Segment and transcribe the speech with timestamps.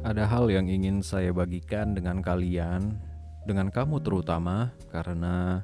[0.00, 2.96] Ada hal yang ingin saya bagikan dengan kalian,
[3.44, 5.60] dengan kamu terutama, karena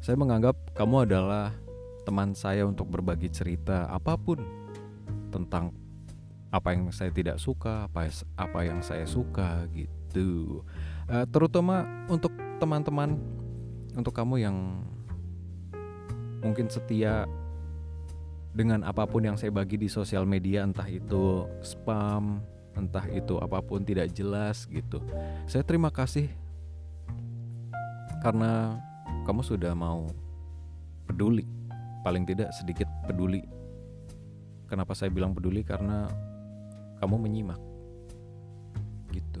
[0.00, 1.52] saya menganggap kamu adalah
[2.08, 4.40] teman saya untuk berbagi cerita apa pun
[5.28, 5.76] tentang
[6.48, 8.08] apa yang saya tidak suka, apa
[8.40, 10.64] apa yang saya suka gitu.
[11.04, 13.20] Uh, terutama untuk teman-teman,
[13.92, 14.56] untuk kamu yang
[16.40, 17.28] mungkin setia
[18.56, 22.40] dengan apa pun yang saya bagi di sosial media, entah itu spam,
[22.78, 25.02] entah itu apa pun tidak jelas gitu.
[25.50, 26.30] Saya terima kasih
[28.22, 28.78] karena
[29.26, 30.06] kamu sudah mau
[31.10, 31.44] peduli,
[32.06, 33.42] paling tidak sedikit peduli.
[34.70, 35.64] Kenapa saya bilang peduli?
[35.64, 36.06] Karena
[37.00, 37.60] kamu menyimak,
[39.12, 39.40] gitu.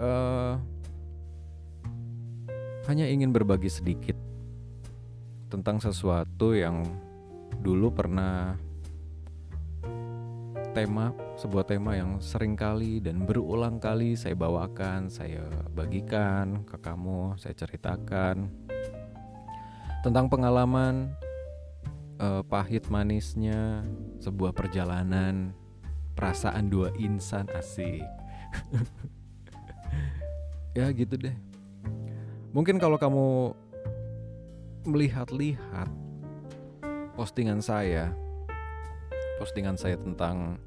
[0.00, 0.56] Uh,
[2.88, 4.16] hanya ingin berbagi sedikit
[5.52, 6.82] tentang sesuatu yang
[7.62, 8.58] dulu pernah
[10.74, 17.38] tema, sebuah tema yang sering kali dan berulang kali saya bawakan, saya bagikan ke kamu,
[17.38, 18.50] saya ceritakan
[20.02, 21.14] tentang pengalaman
[22.18, 23.86] uh, pahit manisnya
[24.18, 25.54] sebuah perjalanan
[26.18, 28.02] perasaan dua insan asik.
[30.78, 31.38] ya gitu deh.
[32.50, 33.54] Mungkin kalau kamu
[34.90, 35.86] melihat-lihat
[37.14, 38.10] postingan saya
[39.38, 40.62] postingan saya tentang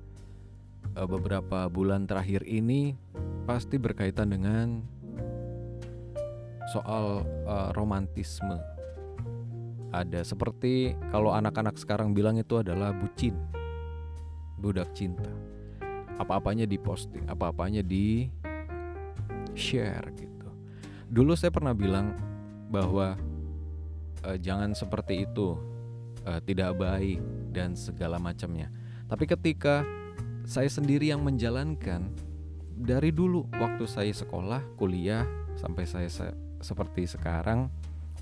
[0.95, 2.99] uh, beberapa bulan terakhir ini
[3.47, 4.83] pasti berkaitan dengan
[6.75, 8.59] soal uh, romantisme.
[9.95, 13.39] Ada seperti kalau anak-anak sekarang bilang itu adalah bucin,
[14.59, 15.31] budak cinta.
[16.19, 18.27] Apa-apanya diposting, apa-apanya di
[19.55, 20.49] share gitu.
[21.07, 22.19] Dulu saya pernah bilang
[22.67, 23.15] bahwa
[24.27, 25.55] uh, jangan seperti itu,
[26.43, 28.71] tidak baik dan segala macamnya.
[29.07, 29.87] Tapi ketika
[30.47, 32.11] saya sendiri yang menjalankan
[32.77, 35.25] dari dulu waktu saya sekolah, kuliah
[35.57, 37.69] sampai saya se seperti sekarang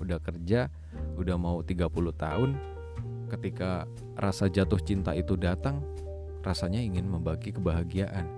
[0.00, 0.68] udah kerja,
[1.16, 2.50] udah mau 30 tahun,
[3.32, 5.80] ketika rasa jatuh cinta itu datang,
[6.44, 8.28] rasanya ingin membagi kebahagiaan.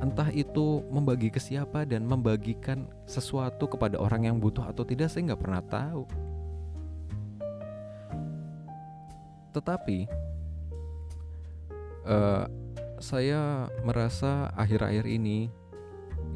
[0.00, 5.34] Entah itu membagi ke siapa dan membagikan sesuatu kepada orang yang butuh atau tidak, saya
[5.34, 6.02] nggak pernah tahu.
[9.50, 10.29] Tetapi
[12.06, 12.44] uh,
[13.00, 15.48] saya merasa akhir-akhir ini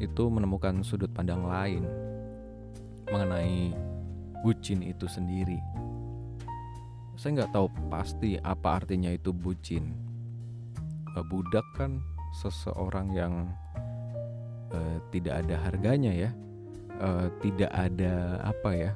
[0.01, 1.85] itu menemukan sudut pandang lain
[3.07, 3.71] mengenai
[4.41, 5.61] bucin itu sendiri.
[7.15, 9.93] Saya nggak tahu pasti apa artinya itu bucin.
[11.15, 12.03] Uh, budak kan
[12.35, 13.33] seseorang yang
[14.73, 16.31] uh, tidak ada harganya ya,
[16.99, 18.91] uh, tidak ada apa ya.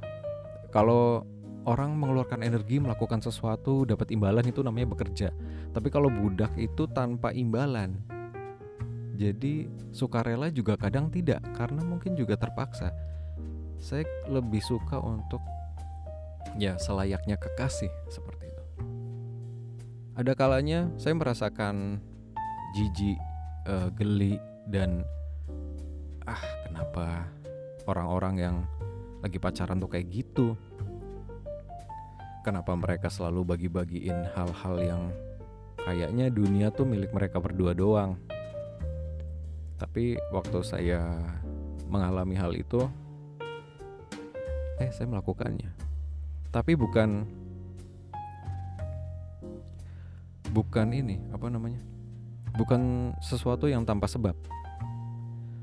[0.70, 1.24] Kalau
[1.70, 5.30] orang mengeluarkan energi melakukan sesuatu dapat imbalan itu namanya bekerja.
[5.70, 8.02] Tapi kalau budak itu tanpa imbalan.
[9.14, 12.90] Jadi sukarela juga kadang tidak karena mungkin juga terpaksa.
[13.78, 15.44] Saya lebih suka untuk
[16.58, 18.64] ya selayaknya kekasih seperti itu.
[20.18, 22.02] Ada kalanya saya merasakan
[22.74, 23.20] jijik,
[23.70, 24.42] uh, geli
[24.72, 25.06] dan
[26.26, 27.28] ah kenapa
[27.86, 28.56] orang-orang yang
[29.20, 30.56] lagi pacaran tuh kayak gitu
[32.44, 35.04] kenapa mereka selalu bagi-bagiin hal-hal yang
[35.84, 38.16] kayaknya dunia tuh milik mereka berdua doang.
[39.80, 41.00] Tapi waktu saya
[41.88, 42.84] mengalami hal itu,
[44.80, 45.72] eh saya melakukannya.
[46.52, 47.24] Tapi bukan
[50.52, 51.80] bukan ini, apa namanya?
[52.60, 54.36] Bukan sesuatu yang tanpa sebab.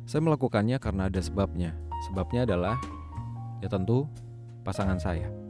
[0.07, 1.77] Saya melakukannya karena ada sebabnya.
[2.09, 2.81] Sebabnya adalah
[3.61, 4.07] ya tentu
[4.63, 5.46] pasangan saya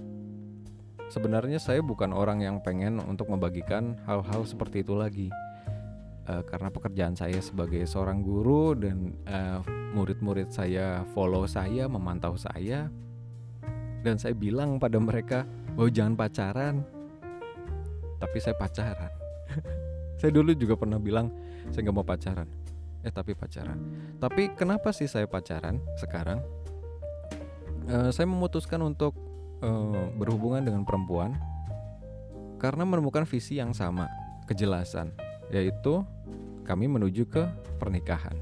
[1.10, 5.28] sebenarnya saya bukan orang yang pengen untuk membagikan hal-hal seperti itu lagi.
[6.26, 9.62] Uh, karena pekerjaan saya sebagai seorang guru dan uh,
[9.94, 12.90] murid-murid saya follow saya memantau saya
[14.02, 15.46] dan saya bilang pada mereka
[15.78, 16.74] bahwa jangan pacaran.
[18.18, 19.12] Tapi saya pacaran.
[20.16, 21.28] Saya dulu juga pernah bilang
[21.68, 22.48] saya nggak mau pacaran.
[23.04, 23.76] Eh tapi pacaran.
[24.16, 26.40] Tapi kenapa sih saya pacaran sekarang?
[27.84, 29.12] Uh, saya memutuskan untuk
[29.62, 31.36] uh, berhubungan dengan perempuan
[32.56, 34.08] karena menemukan visi yang sama,
[34.48, 35.12] kejelasan,
[35.52, 36.02] yaitu
[36.64, 37.44] kami menuju ke
[37.76, 38.34] pernikahan.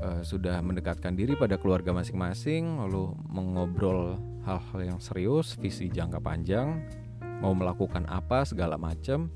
[0.00, 4.16] Uh, sudah mendekatkan diri pada keluarga masing-masing, lalu mengobrol
[4.48, 6.80] hal-hal yang serius, visi jangka panjang,
[7.44, 9.28] mau melakukan apa segala macam,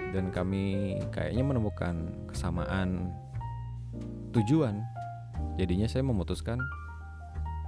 [0.00, 3.12] dan kami kayaknya menemukan kesamaan
[4.32, 4.80] tujuan.
[5.60, 6.56] Jadinya saya memutuskan,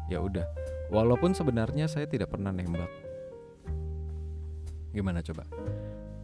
[0.09, 0.49] ya udah,
[0.87, 2.91] Walaupun sebenarnya saya tidak pernah nembak.
[4.95, 5.43] Gimana coba?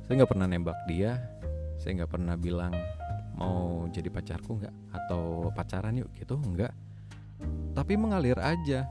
[0.06, 1.18] Saya nggak pernah nembak dia.
[1.82, 2.70] Saya nggak pernah bilang
[3.34, 4.74] mau jadi pacarku nggak?
[4.94, 6.10] Atau pacaran yuk?
[6.14, 6.72] Gitu nggak.
[7.74, 8.86] Tapi mengalir aja.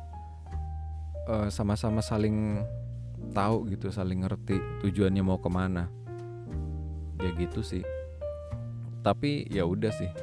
[1.31, 2.59] Eh, sama-sama saling
[3.31, 5.87] tahu gitu saling ngerti tujuannya mau ke mana.
[7.23, 7.85] Ya gitu sih.
[8.99, 10.11] Tapi ya udah sih.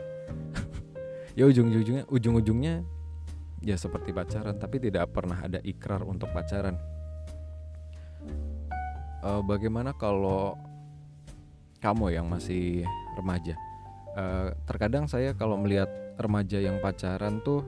[1.38, 2.82] Ya ujung-ujungnya ujung-ujungnya
[3.62, 6.78] ya seperti pacaran tapi tidak pernah ada ikrar untuk pacaran
[9.18, 10.54] Eh, bagaimana kalau
[11.82, 12.86] kamu yang masih
[13.18, 13.58] remaja
[14.18, 15.86] Eh, terkadang saya kalau melihat
[16.18, 17.62] remaja yang pacaran tuh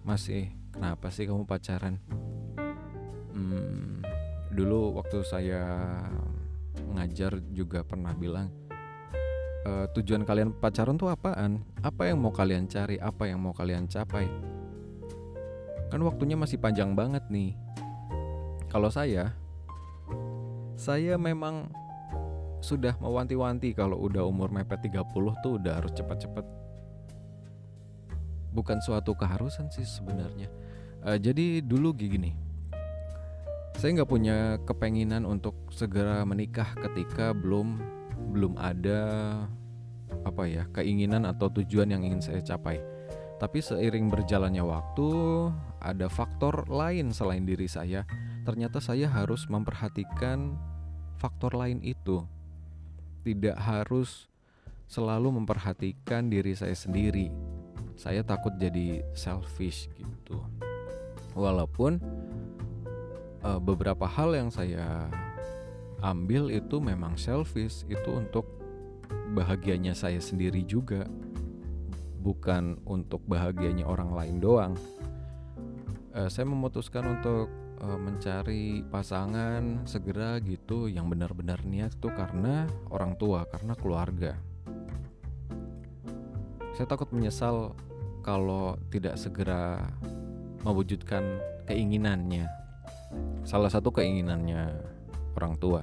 [0.00, 2.00] masih kenapa sih kamu pacaran
[3.36, 4.00] Hmm,
[4.48, 5.60] dulu waktu saya
[6.96, 8.48] ngajar juga pernah bilang
[9.64, 11.62] "E, tujuan kalian pacaran tuh apaan?
[11.80, 12.96] Apa yang mau kalian cari?
[12.98, 14.26] Apa yang mau kalian capai?
[15.90, 17.58] Kan waktunya masih panjang banget nih.
[18.70, 19.34] Kalau saya,
[20.78, 21.66] saya memang
[22.62, 26.46] sudah mewanti-wanti kalau udah umur mepet 30 tuh udah harus cepet-cepet.
[28.54, 30.46] Bukan suatu keharusan sih sebenarnya.
[31.10, 32.30] Eh, jadi dulu gini,
[33.74, 37.80] saya nggak punya kepenginan untuk segera menikah ketika belum
[38.30, 39.00] belum ada
[40.20, 42.78] apa ya keinginan atau tujuan yang ingin saya capai.
[43.40, 45.08] Tapi seiring berjalannya waktu,
[45.80, 48.04] ada faktor lain selain diri saya.
[48.44, 50.60] Ternyata saya harus memperhatikan
[51.16, 52.20] faktor lain itu.
[53.24, 54.28] Tidak harus
[54.92, 57.32] selalu memperhatikan diri saya sendiri.
[57.96, 60.36] Saya takut jadi selfish gitu.
[61.32, 61.96] Walaupun
[63.40, 65.08] uh, beberapa hal yang saya
[66.04, 68.44] ambil itu memang selfish itu untuk
[69.32, 71.08] bahagianya saya sendiri juga
[72.20, 74.72] bukan untuk bahagianya orang lain doang
[76.12, 77.48] uh, saya memutuskan untuk
[77.80, 84.36] uh, mencari pasangan segera gitu yang benar-benar niat itu karena orang tua karena keluarga
[86.76, 87.72] saya takut menyesal
[88.20, 89.88] kalau tidak segera
[90.60, 92.60] mewujudkan keinginannya
[93.44, 94.70] salah satu keinginannya
[95.34, 95.82] orang tua.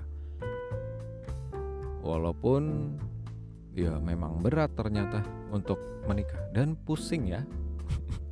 [2.05, 2.93] Walaupun
[3.77, 5.21] ya memang berat ternyata
[5.53, 5.77] untuk
[6.09, 7.45] menikah dan pusing ya.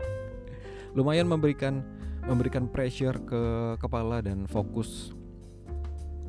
[0.97, 1.85] Lumayan memberikan
[2.25, 3.43] memberikan pressure ke
[3.77, 5.13] kepala dan fokus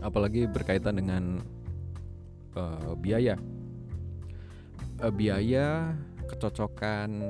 [0.05, 1.41] apalagi berkaitan dengan
[2.53, 3.41] uh, biaya.
[5.01, 5.97] Uh, biaya
[6.29, 7.25] kecocokan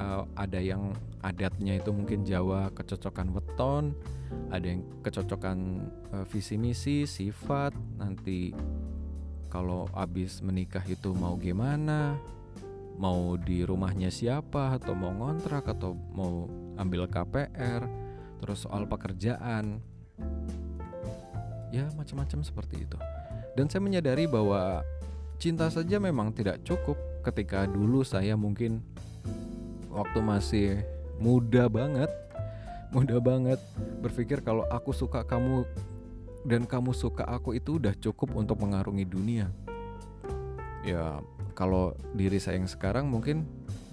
[0.00, 3.92] uh, ada yang adatnya itu mungkin Jawa kecocokan weton
[4.54, 8.54] ada yang kecocokan uh, visi misi sifat nanti
[9.56, 12.20] kalau abis menikah itu mau gimana?
[13.00, 14.76] Mau di rumahnya siapa?
[14.76, 15.64] Atau mau ngontrak?
[15.64, 16.44] Atau mau
[16.76, 17.88] ambil KPR
[18.36, 19.80] terus soal pekerjaan.
[21.72, 23.00] Ya macam-macam seperti itu.
[23.56, 24.84] Dan saya menyadari bahwa
[25.40, 28.84] cinta saja memang tidak cukup ketika dulu saya mungkin
[29.88, 30.68] waktu masih
[31.16, 32.12] muda banget
[32.92, 33.60] muda banget
[34.04, 35.64] berpikir kalau aku suka kamu
[36.46, 39.50] dan kamu suka aku itu udah cukup untuk mengarungi dunia.
[40.86, 41.18] Ya
[41.58, 43.42] kalau diri saya yang sekarang mungkin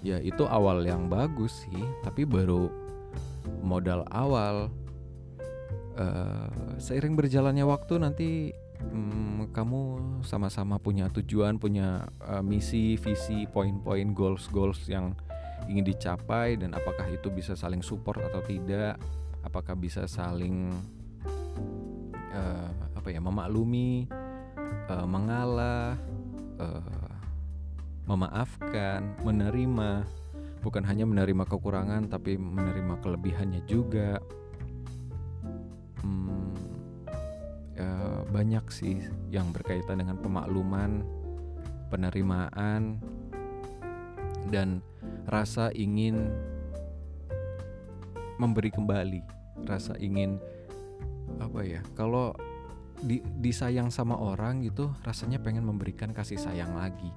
[0.06, 1.82] ya itu awal yang bagus sih.
[2.06, 2.70] Tapi baru
[3.58, 4.70] modal awal
[5.98, 8.30] uh, seiring berjalannya waktu nanti
[8.78, 9.82] hmm, kamu
[10.22, 15.18] sama-sama punya tujuan punya uh, misi visi poin-poin goals goals yang
[15.66, 19.00] ingin dicapai dan apakah itu bisa saling support atau tidak?
[19.44, 20.72] Apakah bisa saling
[22.34, 24.10] uh, apa ya memaklumi
[24.90, 25.94] uh, mengalah
[26.58, 27.14] uh,
[28.04, 30.04] memaafkan menerima.
[30.60, 34.16] Bukan hanya menerima kekurangan tapi menerima kelebihannya juga.
[36.00, 36.56] Hmm,
[37.76, 41.04] ya, banyak sih yang berkaitan dengan pemakluman
[41.92, 42.96] penerimaan
[44.48, 44.80] dan
[45.28, 46.32] rasa ingin
[48.40, 49.20] memberi kembali,
[49.68, 50.40] rasa ingin
[51.40, 51.80] apa ya?
[51.94, 52.34] Kalau
[53.00, 57.10] di, disayang sama orang gitu, rasanya pengen memberikan kasih sayang lagi.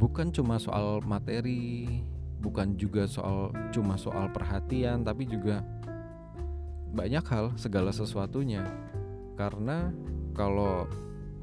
[0.00, 2.02] Bukan cuma soal materi,
[2.42, 5.62] bukan juga soal cuma soal perhatian, tapi juga
[6.94, 8.66] banyak hal, segala sesuatunya.
[9.34, 9.90] Karena
[10.34, 10.86] kalau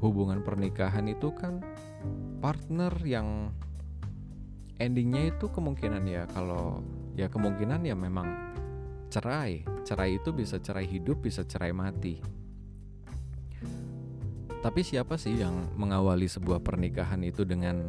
[0.02, 1.62] hubungan pernikahan itu kan
[2.42, 3.54] partner yang
[4.82, 6.82] endingnya itu kemungkinan ya kalau
[7.14, 8.26] ya kemungkinan ya memang
[9.14, 12.18] cerai cerai itu bisa cerai hidup bisa cerai mati.
[14.62, 17.82] Tapi siapa sih yang mengawali sebuah pernikahan itu dengan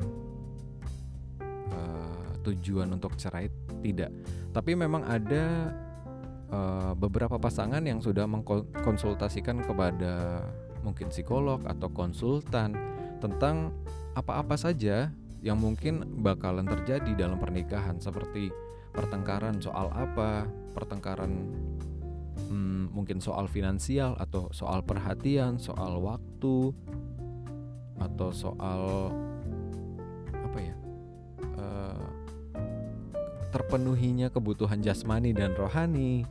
[1.69, 3.45] uh, tujuan untuk cerai?
[3.83, 4.09] Tidak.
[4.49, 5.69] Tapi memang ada
[6.49, 10.41] uh, beberapa pasangan yang sudah mengkonsultasikan kepada
[10.81, 12.73] mungkin psikolog atau konsultan
[13.21, 13.69] tentang
[14.17, 15.13] apa-apa saja
[15.45, 18.01] yang mungkin bakalan terjadi dalam pernikahan.
[18.01, 18.49] Seperti
[18.93, 20.45] pertengkaran soal apa,
[20.77, 21.49] pertengkaran
[22.47, 26.71] hmm, mungkin soal finansial atau soal perhatian, soal waktu
[27.97, 29.09] atau soal
[30.33, 30.75] apa ya
[31.57, 32.05] uh,
[33.49, 36.23] terpenuhinya kebutuhan jasmani dan rohani.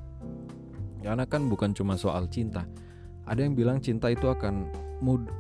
[1.02, 2.62] Karena kan bukan cuma soal cinta.
[3.26, 4.70] Ada yang bilang cinta itu akan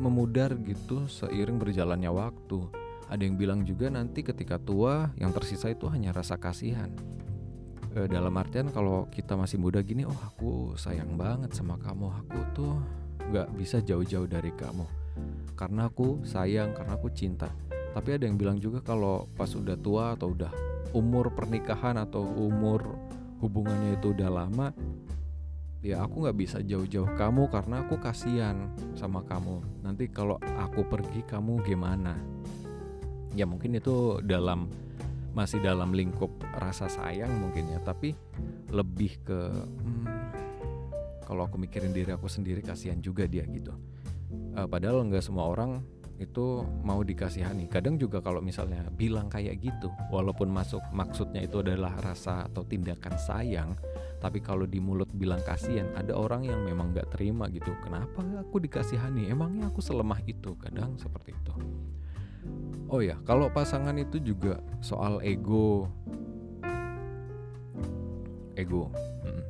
[0.02, 2.81] memudar gitu seiring berjalannya waktu
[3.12, 6.88] ada yang bilang juga nanti ketika tua yang tersisa itu hanya rasa kasihan.
[7.92, 12.40] E, dalam artian kalau kita masih muda gini, oh aku sayang banget sama kamu, aku
[12.56, 12.74] tuh
[13.28, 15.02] nggak bisa jauh-jauh dari kamu
[15.56, 17.48] karena aku sayang, karena aku cinta.
[17.92, 20.50] Tapi ada yang bilang juga kalau pas udah tua atau udah
[20.96, 22.96] umur pernikahan atau umur
[23.44, 24.72] hubungannya itu udah lama,
[25.84, 29.60] ya aku nggak bisa jauh-jauh kamu karena aku kasihan sama kamu.
[29.84, 32.16] Nanti kalau aku pergi kamu gimana?
[33.32, 34.68] Ya mungkin itu dalam
[35.32, 36.28] masih dalam lingkup
[36.60, 38.12] rasa sayang mungkin ya tapi
[38.68, 40.06] lebih ke hmm,
[41.24, 43.72] kalau aku mikirin diri aku sendiri kasihan juga dia gitu.
[44.52, 45.80] Uh, padahal nggak semua orang
[46.20, 47.72] itu mau dikasihani.
[47.72, 53.16] Kadang juga kalau misalnya bilang kayak gitu walaupun masuk maksudnya itu adalah rasa atau tindakan
[53.16, 53.72] sayang
[54.20, 57.72] tapi kalau di mulut bilang kasihan ada orang yang memang nggak terima gitu.
[57.80, 59.32] Kenapa aku dikasihani?
[59.32, 60.52] Emangnya aku selemah itu?
[60.60, 61.56] Kadang seperti itu
[62.92, 65.88] Oh ya, kalau pasangan itu juga soal ego.
[68.52, 68.92] Ego.
[69.24, 69.42] Hmm.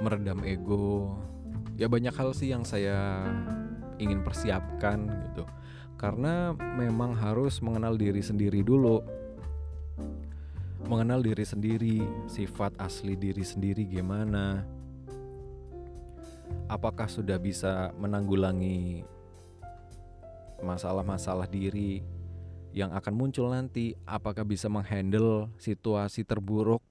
[0.00, 1.12] Meredam ego.
[1.76, 3.28] Ya banyak hal sih yang saya
[4.00, 5.44] ingin persiapkan gitu.
[6.00, 9.04] Karena memang harus mengenal diri sendiri dulu.
[10.88, 14.64] Mengenal diri sendiri, sifat asli diri sendiri gimana.
[16.72, 19.04] Apakah sudah bisa menanggulangi
[20.62, 22.02] masalah-masalah diri
[22.74, 26.84] yang akan muncul nanti apakah bisa menghandle situasi terburuk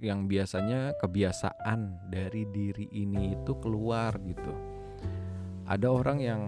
[0.00, 4.52] yang biasanya kebiasaan dari diri ini itu keluar gitu.
[5.68, 6.42] Ada orang yang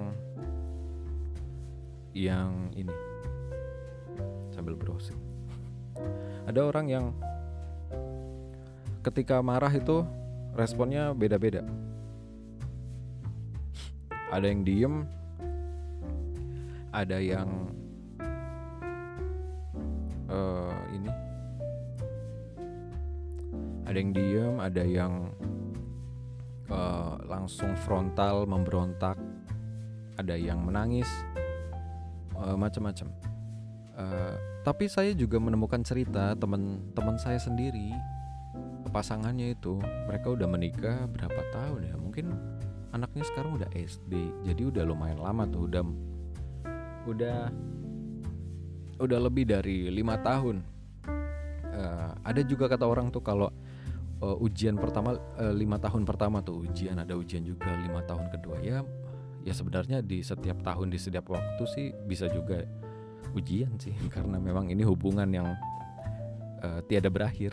[2.12, 2.92] yang ini
[4.52, 5.20] sambil browsing.
[6.48, 7.06] Ada orang yang
[9.04, 10.04] ketika marah itu
[10.56, 11.64] responnya beda-beda.
[14.32, 14.94] Ada yang diem,
[16.92, 17.48] ada yang
[20.28, 21.10] uh, ini.
[23.88, 25.12] Ada yang diem ada yang
[26.68, 29.16] uh, langsung frontal memberontak.
[30.20, 31.08] Ada yang menangis.
[32.32, 33.12] Uh, macam-macam
[33.96, 37.90] uh, tapi saya juga menemukan cerita teman-teman saya sendiri.
[38.94, 41.94] Pasangannya itu mereka udah menikah berapa tahun ya?
[41.98, 42.26] Mungkin
[42.92, 44.12] anaknya sekarang udah SD
[44.44, 45.80] jadi udah lumayan lama tuh udah
[47.08, 47.50] udah.
[49.02, 50.62] Udah lebih dari lima tahun.
[51.72, 53.48] Uh, ada juga kata orang tuh kalau
[54.22, 58.62] uh, ujian pertama uh, lima tahun pertama tuh ujian ada ujian juga lima tahun kedua.
[58.62, 58.86] Ya
[59.42, 62.62] ya sebenarnya di setiap tahun di setiap waktu sih bisa juga
[63.34, 63.96] ujian sih.
[64.14, 65.48] Karena memang ini hubungan yang
[66.62, 67.50] uh, tiada berakhir.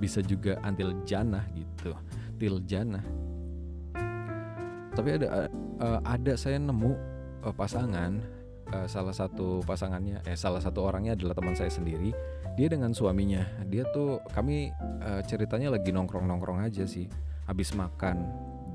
[0.00, 1.92] Bisa juga antil jannah gitu
[2.40, 3.04] til jannah.
[4.96, 7.09] Tapi ada uh, ada saya nemu
[7.44, 8.20] uh, pasangan
[8.72, 12.12] uh, salah satu pasangannya eh salah satu orangnya adalah teman saya sendiri.
[12.58, 13.46] Dia dengan suaminya.
[13.70, 14.70] Dia tuh kami
[15.02, 17.08] uh, ceritanya lagi nongkrong nongkrong aja sih.
[17.48, 18.26] Habis makan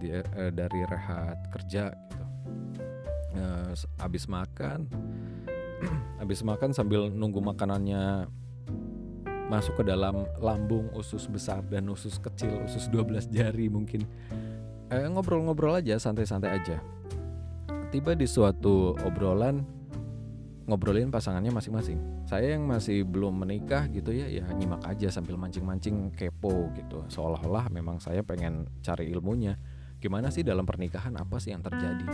[0.02, 2.26] dia uh, dari rehat kerja gitu.
[3.36, 4.88] Uh, habis makan
[6.24, 8.32] habis makan sambil nunggu makanannya
[9.52, 14.08] masuk ke dalam lambung usus besar dan usus kecil usus 12 jari mungkin.
[14.86, 16.78] Ngobrol-ngobrol aja santai-santai aja
[17.96, 19.64] tiba di suatu obrolan
[20.68, 22.28] ngobrolin pasangannya masing-masing.
[22.28, 27.08] Saya yang masih belum menikah gitu ya, ya nyimak aja sambil mancing-mancing kepo gitu.
[27.08, 29.56] Seolah-olah memang saya pengen cari ilmunya.
[30.04, 32.08] Gimana sih dalam pernikahan apa sih yang terjadi?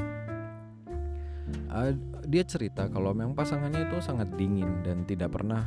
[1.74, 1.98] Uh,
[2.30, 5.66] dia cerita kalau memang pasangannya itu sangat dingin dan tidak pernah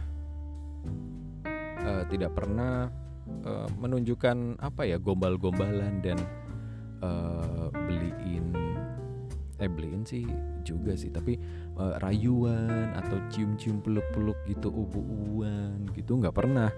[1.82, 2.86] uh, tidak pernah
[3.42, 6.16] uh, menunjukkan apa ya gombal-gombalan dan
[7.02, 8.63] uh, beliin
[9.64, 10.28] eh beliin sih
[10.62, 11.08] juga sih.
[11.08, 11.40] Tapi
[11.80, 16.68] uh, rayuan atau cium-cium peluk-peluk gitu ubu-ubuan gitu nggak pernah.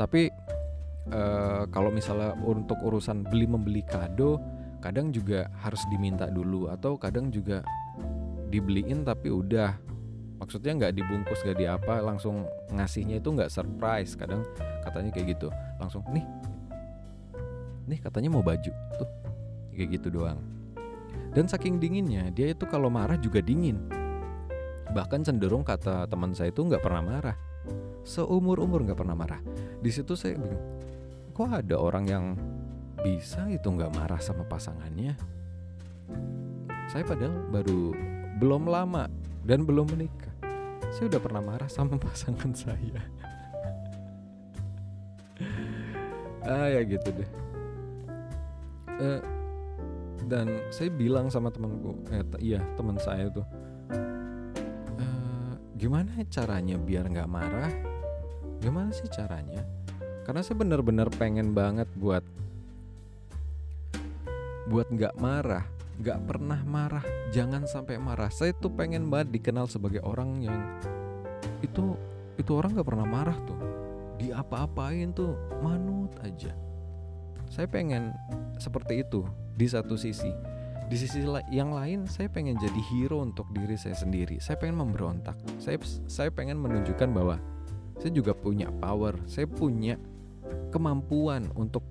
[0.00, 0.32] Tapi
[1.12, 4.40] uh, kalau misalnya untuk urusan beli membeli kado
[4.80, 7.60] kadang juga harus diminta dulu atau kadang juga
[8.48, 9.76] dibeliin tapi udah.
[10.40, 14.16] Maksudnya nggak dibungkus gak di apa langsung ngasihnya itu nggak surprise.
[14.16, 14.40] Kadang
[14.80, 16.24] katanya kayak gitu langsung nih
[17.84, 18.72] nih katanya mau baju.
[18.96, 19.10] Tuh
[19.80, 20.59] kayak gitu doang
[21.30, 23.78] dan saking dinginnya, dia itu kalau marah juga dingin.
[24.90, 27.38] bahkan cenderung kata teman saya itu nggak pernah marah.
[28.02, 29.38] Seumur umur nggak pernah marah.
[29.78, 30.80] Di situ saya bingung
[31.40, 32.24] kok ada orang yang
[33.00, 35.16] bisa itu nggak marah sama pasangannya?
[36.92, 37.96] Saya padahal baru
[38.36, 39.08] belum lama
[39.48, 40.28] dan belum menikah.
[40.92, 43.00] Saya udah pernah marah sama pasangan saya.
[46.44, 47.30] Ah ya gitu deh.
[49.00, 49.39] Uh,
[50.28, 53.46] dan saya bilang sama temanku eh iya teman saya tuh
[55.00, 57.72] uh, gimana caranya biar nggak marah?
[58.60, 59.64] Gimana sih caranya?
[60.28, 62.20] Karena saya benar-benar pengen banget buat
[64.68, 65.64] buat nggak marah
[66.00, 68.32] nggak pernah marah jangan sampai marah.
[68.32, 70.56] Saya tuh pengen banget dikenal sebagai orang yang
[71.60, 71.92] itu
[72.40, 73.60] itu orang nggak pernah marah tuh.
[74.16, 76.56] Diapa-apain tuh manut aja.
[77.52, 78.16] Saya pengen
[78.56, 79.28] seperti itu
[79.60, 80.32] di satu sisi.
[80.88, 81.20] Di sisi
[81.52, 84.40] yang lain saya pengen jadi hero untuk diri saya sendiri.
[84.40, 85.36] Saya pengen memberontak.
[85.60, 85.76] Saya
[86.08, 87.36] saya pengen menunjukkan bahwa
[88.00, 89.20] saya juga punya power.
[89.28, 90.00] Saya punya
[90.72, 91.84] kemampuan untuk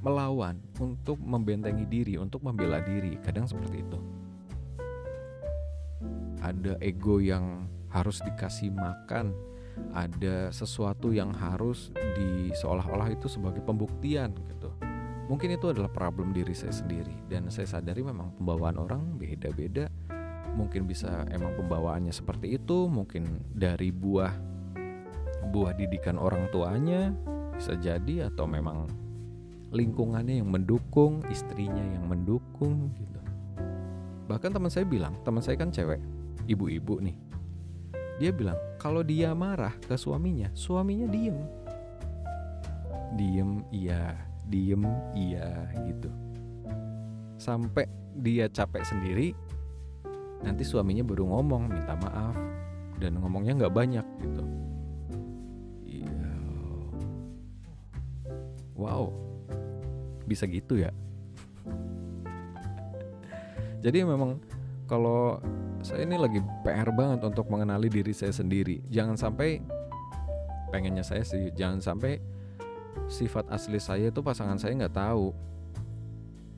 [0.00, 3.20] melawan untuk membentengi diri untuk membela diri.
[3.20, 3.98] Kadang seperti itu.
[6.40, 9.36] Ada ego yang harus dikasih makan.
[9.94, 14.30] Ada sesuatu yang harus di seolah-olah itu sebagai pembuktian
[15.28, 17.14] mungkin itu adalah problem diri saya sendiri.
[17.28, 19.88] Dan saya sadari memang pembawaan orang beda-beda.
[20.54, 22.86] Mungkin bisa emang pembawaannya seperti itu.
[22.86, 24.32] Mungkin dari buah
[25.50, 27.12] buah didikan orang tuanya
[27.54, 28.88] bisa jadi atau memang
[29.74, 33.20] lingkungannya yang mendukung istrinya yang mendukung gitu.
[34.30, 36.00] Bahkan teman saya bilang teman saya kan cewek
[36.48, 37.16] ibu-ibu nih.
[38.22, 41.38] Dia bilang kalau dia marah ke suaminya suaminya diem.
[43.14, 44.84] Diem iya diem
[45.16, 46.08] iya gitu.
[47.40, 49.34] Sampai dia capek sendiri
[50.44, 52.36] nanti suaminya baru ngomong minta maaf
[53.00, 54.44] dan ngomongnya nggak banyak gitu.
[55.88, 56.28] Iya.
[58.76, 59.12] Wow.
[60.28, 60.92] Bisa gitu ya?
[63.84, 64.40] Jadi memang
[64.84, 65.40] kalau
[65.84, 68.80] saya ini lagi PR banget untuk mengenali diri saya sendiri.
[68.88, 69.60] Jangan sampai
[70.72, 72.18] pengennya saya sih jangan sampai
[73.06, 75.32] sifat asli saya itu pasangan saya nggak tahu.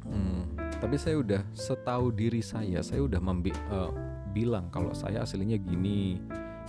[0.06, 0.46] Hmm,
[0.78, 3.90] tapi saya udah setahu diri saya saya udah membi uh,
[4.30, 6.20] bilang kalau saya aslinya gini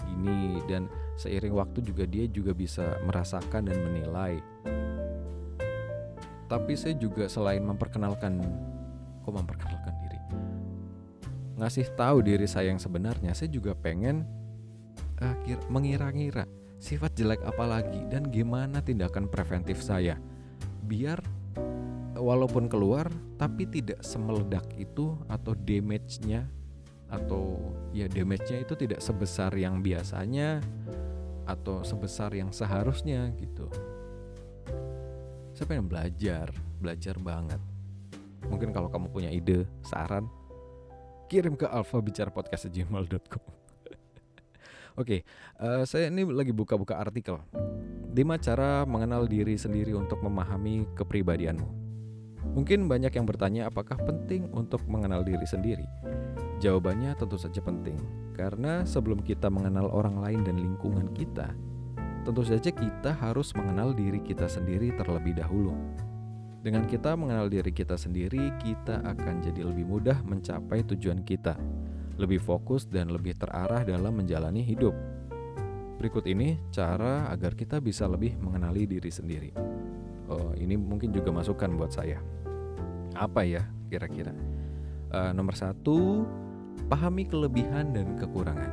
[0.08, 0.88] gini dan
[1.20, 4.40] seiring waktu juga dia juga bisa merasakan dan menilai.
[6.48, 8.40] Tapi saya juga selain memperkenalkan
[9.22, 10.20] kok memperkenalkan diri?
[11.60, 14.24] Ngasih tahu diri saya yang sebenarnya saya juga pengen
[15.20, 15.36] uh,
[15.68, 20.18] mengira-ngira sifat jelek apa lagi dan gimana tindakan preventif saya
[20.86, 21.20] biar
[22.18, 26.50] walaupun keluar tapi tidak semeledak itu atau damage-nya
[27.08, 30.60] atau ya damage-nya itu tidak sebesar yang biasanya
[31.48, 33.72] atau sebesar yang seharusnya gitu.
[35.56, 37.62] Saya pengen belajar, belajar banget.
[38.52, 40.28] Mungkin kalau kamu punya ide, saran,
[41.32, 43.57] kirim ke alfabicarapodcast@gmail.com.
[44.98, 47.38] Oke, okay, uh, eh, saya ini lagi buka-buka artikel.
[47.54, 51.70] 5 cara mengenal diri sendiri untuk memahami kepribadianmu.
[52.58, 55.86] Mungkin banyak yang bertanya apakah penting untuk mengenal diri sendiri.
[56.58, 58.02] Jawabannya tentu saja penting,
[58.34, 61.54] karena sebelum kita mengenal orang lain dan lingkungan kita,
[62.26, 65.78] tentu saja kita harus mengenal diri kita sendiri terlebih dahulu.
[66.66, 71.54] Dengan kita mengenal diri kita sendiri, kita akan jadi lebih mudah mencapai tujuan kita
[72.18, 74.94] lebih fokus dan lebih terarah dalam menjalani hidup.
[75.98, 79.50] Berikut ini cara agar kita bisa lebih mengenali diri sendiri.
[80.30, 82.22] Oh, ini mungkin juga masukan buat saya.
[83.18, 84.34] Apa ya kira-kira?
[85.10, 86.28] Uh, nomor satu,
[86.92, 88.70] pahami kelebihan dan kekurangan.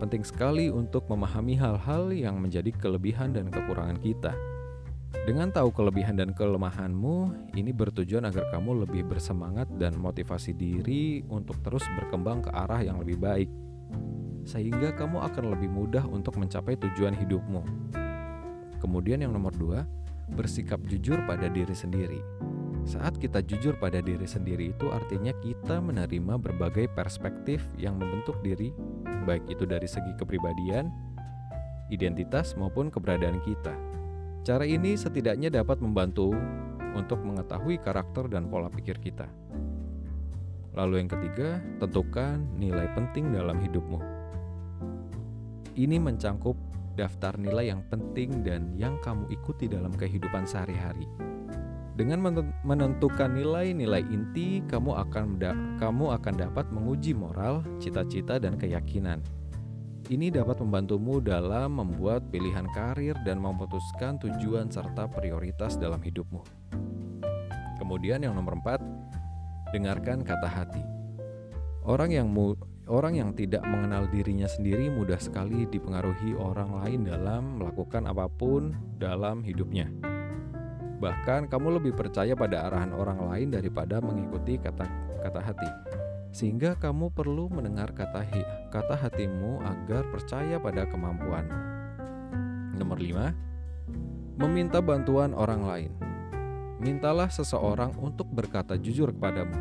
[0.00, 4.32] Penting sekali untuk memahami hal-hal yang menjadi kelebihan dan kekurangan kita
[5.22, 11.62] dengan tahu kelebihan dan kelemahanmu, ini bertujuan agar kamu lebih bersemangat dan motivasi diri untuk
[11.62, 13.46] terus berkembang ke arah yang lebih baik,
[14.42, 17.62] sehingga kamu akan lebih mudah untuk mencapai tujuan hidupmu.
[18.82, 19.86] Kemudian, yang nomor dua,
[20.34, 22.18] bersikap jujur pada diri sendiri.
[22.82, 28.74] Saat kita jujur pada diri sendiri, itu artinya kita menerima berbagai perspektif yang membentuk diri,
[29.22, 30.90] baik itu dari segi kepribadian,
[31.94, 33.91] identitas, maupun keberadaan kita
[34.42, 36.34] Cara ini setidaknya dapat membantu
[36.98, 39.30] untuk mengetahui karakter dan pola pikir kita.
[40.74, 44.02] Lalu, yang ketiga, tentukan nilai penting dalam hidupmu.
[45.78, 46.58] Ini mencangkup
[46.98, 51.06] daftar nilai yang penting dan yang kamu ikuti dalam kehidupan sehari-hari.
[51.94, 52.18] Dengan
[52.66, 55.38] menentukan nilai-nilai inti, kamu akan
[55.78, 59.22] kamu akan dapat menguji moral, cita-cita dan keyakinan.
[60.12, 66.44] Ini dapat membantumu dalam membuat pilihan karir dan memutuskan tujuan serta prioritas dalam hidupmu.
[67.80, 68.84] Kemudian yang nomor empat,
[69.72, 70.84] dengarkan kata hati.
[71.88, 72.28] Orang yang
[72.92, 78.76] orang yang tidak mengenal dirinya sendiri mudah sekali dipengaruhi orang lain dalam melakukan apa pun
[79.00, 79.88] dalam hidupnya.
[81.00, 86.01] Bahkan kamu lebih percaya pada arahan orang lain daripada mengikuti kata-kata hati.
[86.32, 88.24] Sehingga kamu perlu mendengar kata
[88.72, 91.44] kata hatimu agar percaya pada kemampuan.
[92.72, 94.40] Nomor 5.
[94.40, 95.92] Meminta bantuan orang lain.
[96.80, 99.54] Mintalah seseorang untuk berkata jujur kepadamu.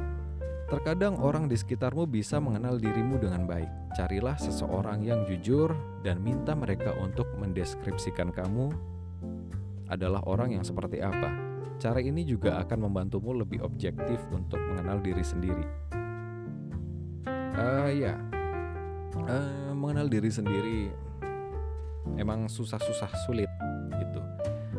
[0.71, 3.67] Terkadang orang di sekitarmu bisa mengenal dirimu dengan baik.
[3.91, 5.75] Carilah seseorang yang jujur
[6.07, 8.71] dan minta mereka untuk mendeskripsikan kamu
[9.91, 11.35] adalah orang yang seperti apa.
[11.83, 15.65] Cara ini juga akan membantumu lebih objektif untuk mengenal diri sendiri.
[17.51, 18.15] Uh, ya,
[19.27, 20.87] uh, mengenal diri sendiri
[22.15, 23.51] emang susah-susah sulit
[23.91, 24.21] gitu.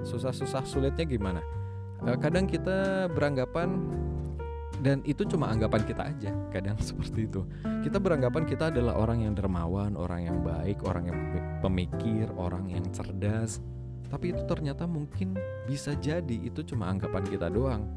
[0.03, 1.41] Susah-susah sulitnya gimana?
[2.03, 3.77] Uh, kadang kita beranggapan
[4.83, 7.47] dan itu cuma anggapan kita aja kadang seperti itu
[7.87, 11.21] kita beranggapan kita adalah orang yang dermawan orang yang baik orang yang
[11.63, 13.63] pemikir orang yang cerdas
[14.13, 17.89] tapi itu ternyata mungkin bisa jadi itu cuma anggapan kita doang.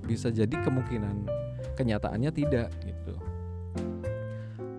[0.00, 1.28] Bisa jadi kemungkinan
[1.76, 3.12] kenyataannya tidak gitu.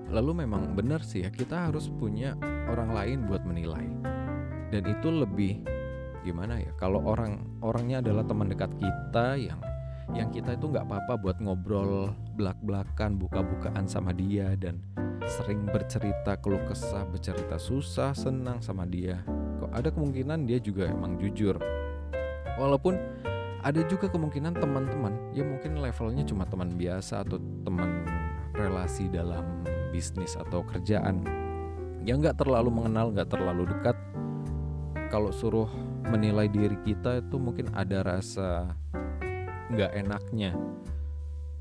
[0.10, 2.38] Lalu memang benar sih ya kita harus punya
[2.70, 3.86] orang lain buat menilai.
[4.70, 5.62] Dan itu lebih
[6.26, 6.74] gimana ya?
[6.78, 9.60] Kalau orang orangnya adalah teman dekat kita yang
[10.14, 14.78] yang kita itu nggak apa-apa buat ngobrol belak-belakan buka-bukaan sama dia dan
[15.26, 19.26] sering bercerita keluh kesah bercerita susah senang sama dia
[19.58, 21.58] kok ada kemungkinan dia juga emang jujur
[22.62, 23.02] walaupun
[23.66, 28.06] ada juga kemungkinan teman-teman ya mungkin levelnya cuma teman biasa atau teman
[28.54, 31.24] relasi dalam bisnis atau kerjaan
[32.04, 33.96] yang nggak terlalu mengenal nggak terlalu dekat
[35.08, 35.72] kalau suruh
[36.12, 38.76] menilai diri kita itu mungkin ada rasa
[39.72, 40.52] nggak enaknya.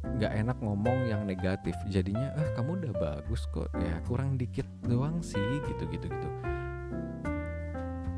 [0.05, 5.23] Nggak enak ngomong yang negatif jadinya ah kamu udah bagus kok ya kurang dikit doang
[5.23, 6.29] sih gitu gitu gitu.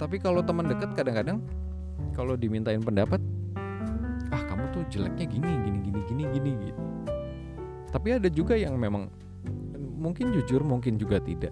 [0.00, 1.44] Tapi kalau teman dekat kadang-kadang
[2.16, 3.20] kalau dimintain pendapat
[4.32, 6.82] ah kamu tuh jeleknya gini gini gini gini gini gitu.
[7.92, 9.06] Tapi ada juga yang memang
[10.06, 11.50] mungkin jujur mungkin juga tidak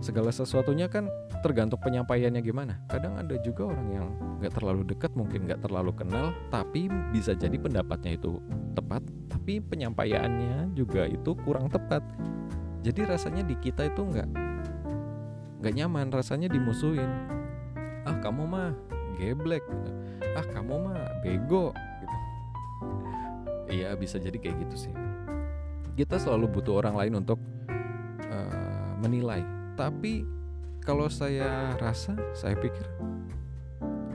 [0.00, 1.10] segala sesuatunya kan
[1.44, 2.80] tergantung penyampaiannya gimana.
[2.88, 4.06] Kadang ada juga orang yang
[4.40, 8.40] nggak terlalu dekat, mungkin nggak terlalu kenal, tapi bisa jadi pendapatnya itu
[8.72, 12.00] tepat, tapi penyampaiannya juga itu kurang tepat.
[12.80, 14.28] Jadi rasanya di kita itu nggak
[15.60, 17.08] nggak nyaman, rasanya dimusuhin.
[18.08, 18.72] Ah kamu mah
[19.20, 19.64] geblek,
[20.32, 22.16] ah kamu mah bego, gitu.
[23.68, 24.94] Iya bisa jadi kayak gitu sih.
[25.92, 27.36] Kita selalu butuh orang lain untuk
[29.00, 30.28] menilai tapi
[30.84, 32.84] kalau saya rasa, saya pikir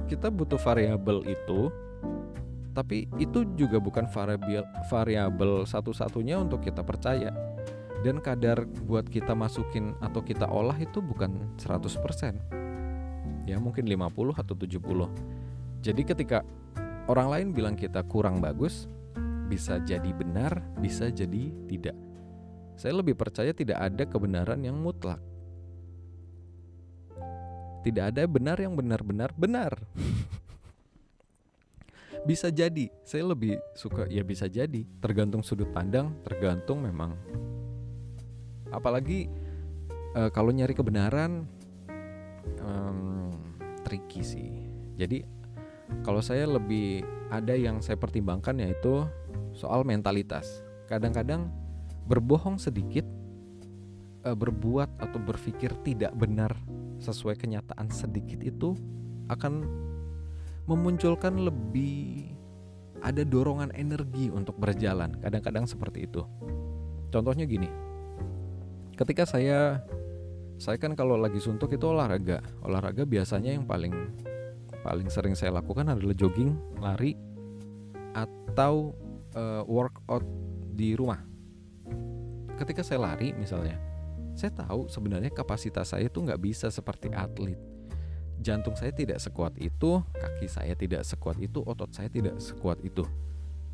[0.06, 1.74] kita butuh variabel itu,
[2.78, 7.34] tapi itu juga bukan variabel variabel satu-satunya untuk kita percaya.
[8.06, 12.38] Dan kadar buat kita masukin atau kita olah itu bukan 100%.
[13.50, 15.10] Ya mungkin 50 atau 70.
[15.82, 16.46] Jadi ketika
[17.10, 18.86] orang lain bilang kita kurang bagus,
[19.50, 22.05] bisa jadi benar, bisa jadi tidak.
[22.76, 25.24] Saya lebih percaya tidak ada kebenaran yang mutlak
[27.86, 29.78] tidak ada benar yang benar-benar benar.
[32.30, 37.14] bisa jadi, saya lebih suka ya bisa jadi, tergantung sudut pandang, tergantung memang.
[38.74, 39.30] Apalagi
[40.18, 41.46] uh, kalau nyari kebenaran
[42.66, 43.38] um,
[43.86, 44.50] tricky sih.
[44.98, 45.22] Jadi
[46.02, 49.06] kalau saya lebih ada yang saya pertimbangkan yaitu
[49.54, 50.66] soal mentalitas.
[50.90, 51.54] Kadang-kadang
[52.06, 53.06] berbohong sedikit,
[54.26, 56.54] uh, berbuat atau berpikir tidak benar
[57.02, 58.78] sesuai kenyataan sedikit itu
[59.30, 59.66] akan
[60.66, 62.30] memunculkan lebih
[63.06, 65.14] ada dorongan energi untuk berjalan.
[65.22, 66.26] Kadang-kadang seperti itu.
[67.14, 67.70] Contohnya gini.
[68.96, 69.84] Ketika saya
[70.56, 72.42] saya kan kalau lagi suntuk itu olahraga.
[72.64, 73.94] Olahraga biasanya yang paling
[74.82, 77.14] paling sering saya lakukan adalah jogging, lari
[78.16, 78.96] atau
[79.36, 80.24] uh, workout
[80.74, 81.35] di rumah.
[82.56, 83.76] Ketika saya lari misalnya,
[84.32, 87.60] saya tahu sebenarnya kapasitas saya itu nggak bisa seperti atlet.
[88.40, 93.04] Jantung saya tidak sekuat itu, kaki saya tidak sekuat itu, otot saya tidak sekuat itu.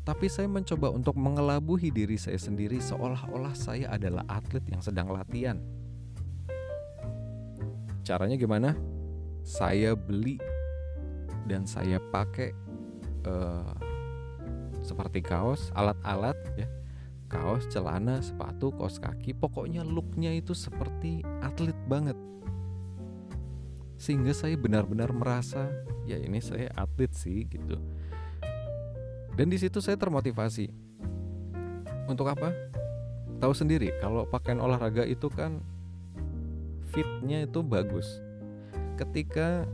[0.02, 5.62] Tapi saya mencoba untuk mengelabuhi diri saya sendiri seolah-olah saya adalah atlet yang sedang latihan.
[8.02, 8.74] Caranya gimana?
[9.46, 10.42] Saya beli
[11.46, 12.50] dan saya pakai
[13.30, 13.74] uh,
[14.82, 16.66] seperti kaos alat-alat ya
[17.32, 22.14] kaos celana sepatu kaos kaki pokoknya looknya itu seperti atlet banget.
[23.96, 25.72] Sehingga saya benar-benar merasa
[26.04, 27.80] ya ini saya atlet sih gitu.
[29.32, 30.68] Dan di situ saya termotivasi.
[32.04, 32.52] Untuk apa?
[33.40, 35.64] Tahu sendiri kalau pakaian olahraga itu kan
[36.92, 38.20] fitnya itu bagus.
[39.00, 39.64] Ketika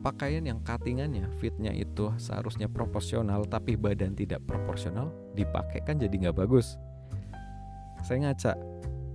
[0.00, 6.42] pakaian yang cuttingannya fitnya itu seharusnya proporsional tapi badan tidak proporsional dipakai kan jadi nggak
[6.42, 6.74] bagus
[8.02, 8.52] saya ngaca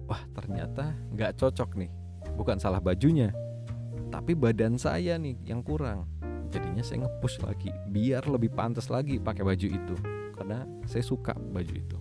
[0.08, 1.92] wah ternyata nggak cocok nih.
[2.38, 3.32] Bukan salah bajunya
[4.10, 6.08] tapi badan saya nih yang kurang.
[6.48, 9.96] Jadinya saya ngepush lagi biar lebih pantas lagi pakai baju itu
[10.34, 11.98] karena saya suka baju itu.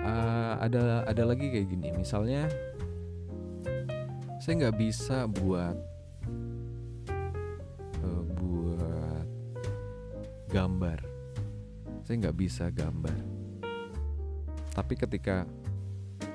[0.00, 1.94] Uh, ada ada lagi kayak gini.
[1.94, 2.50] Misalnya
[4.42, 5.78] saya nggak bisa buat
[10.50, 10.98] gambar.
[12.04, 13.18] Saya nggak bisa gambar.
[14.74, 15.46] Tapi ketika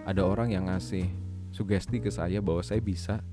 [0.06, 1.10] ada orang yang ngasih
[1.50, 3.26] sugesti ke saya bahwa saya bisa.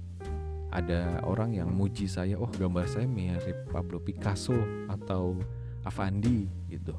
[0.73, 4.57] Ada orang yang muji saya oh gambar saya mirip Pablo Picasso
[4.89, 5.37] atau
[5.85, 6.97] Avandi gitu.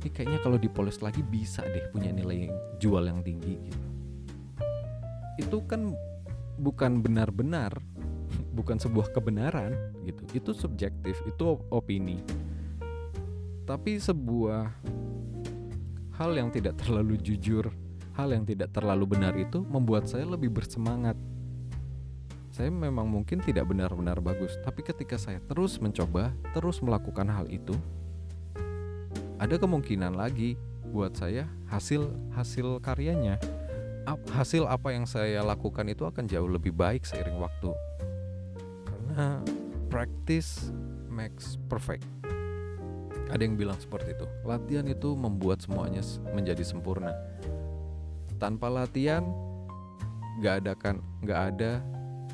[0.00, 2.48] Ini kayaknya kalau dipoles lagi bisa deh punya nilai
[2.80, 3.86] jual yang tinggi gitu.
[5.36, 5.92] Itu kan
[6.56, 7.76] bukan benar-benar
[8.56, 9.76] bukan sebuah kebenaran
[10.08, 10.24] gitu.
[10.32, 12.24] Itu subjektif itu opini.
[13.68, 14.72] Tapi sebuah
[16.16, 17.68] hal yang tidak terlalu jujur,
[18.14, 21.18] hal yang tidak terlalu benar itu membuat saya lebih bersemangat.
[22.54, 27.74] Saya memang mungkin tidak benar-benar bagus, tapi ketika saya terus mencoba, terus melakukan hal itu,
[29.42, 30.54] ada kemungkinan lagi
[30.94, 32.06] buat saya hasil
[32.38, 33.42] hasil karyanya
[34.30, 37.74] hasil apa yang saya lakukan itu akan jauh lebih baik seiring waktu
[38.86, 39.42] karena
[39.90, 40.70] practice
[41.10, 42.06] makes perfect
[43.34, 44.26] ada yang bilang seperti itu.
[44.44, 47.10] Latihan itu membuat semuanya menjadi sempurna.
[48.38, 49.24] Tanpa latihan,
[50.42, 51.72] nggak ada kan, nggak ada,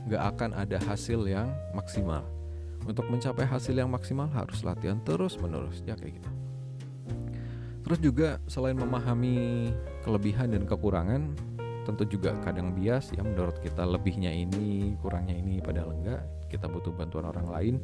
[0.08, 2.24] nggak akan ada hasil yang maksimal.
[2.88, 6.30] Untuk mencapai hasil yang maksimal harus latihan terus menerus, ya kayak gitu.
[7.84, 9.68] Terus juga selain memahami
[10.06, 11.36] kelebihan dan kekurangan,
[11.84, 16.94] tentu juga kadang bias ya menurut kita lebihnya ini, kurangnya ini padahal enggak, kita butuh
[16.94, 17.74] bantuan orang lain.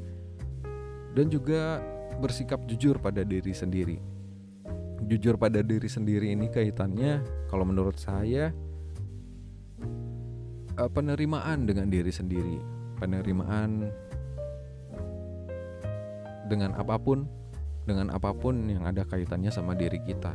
[1.16, 1.80] Dan juga
[2.20, 4.15] bersikap jujur pada diri sendiri.
[5.04, 7.20] Jujur pada diri sendiri ini kaitannya
[7.52, 8.48] kalau menurut saya
[10.80, 12.56] eh, penerimaan dengan diri sendiri,
[12.96, 13.92] penerimaan
[16.48, 17.28] dengan apa pun,
[17.84, 20.32] dengan apa pun yang ada kaitannya sama diri kita.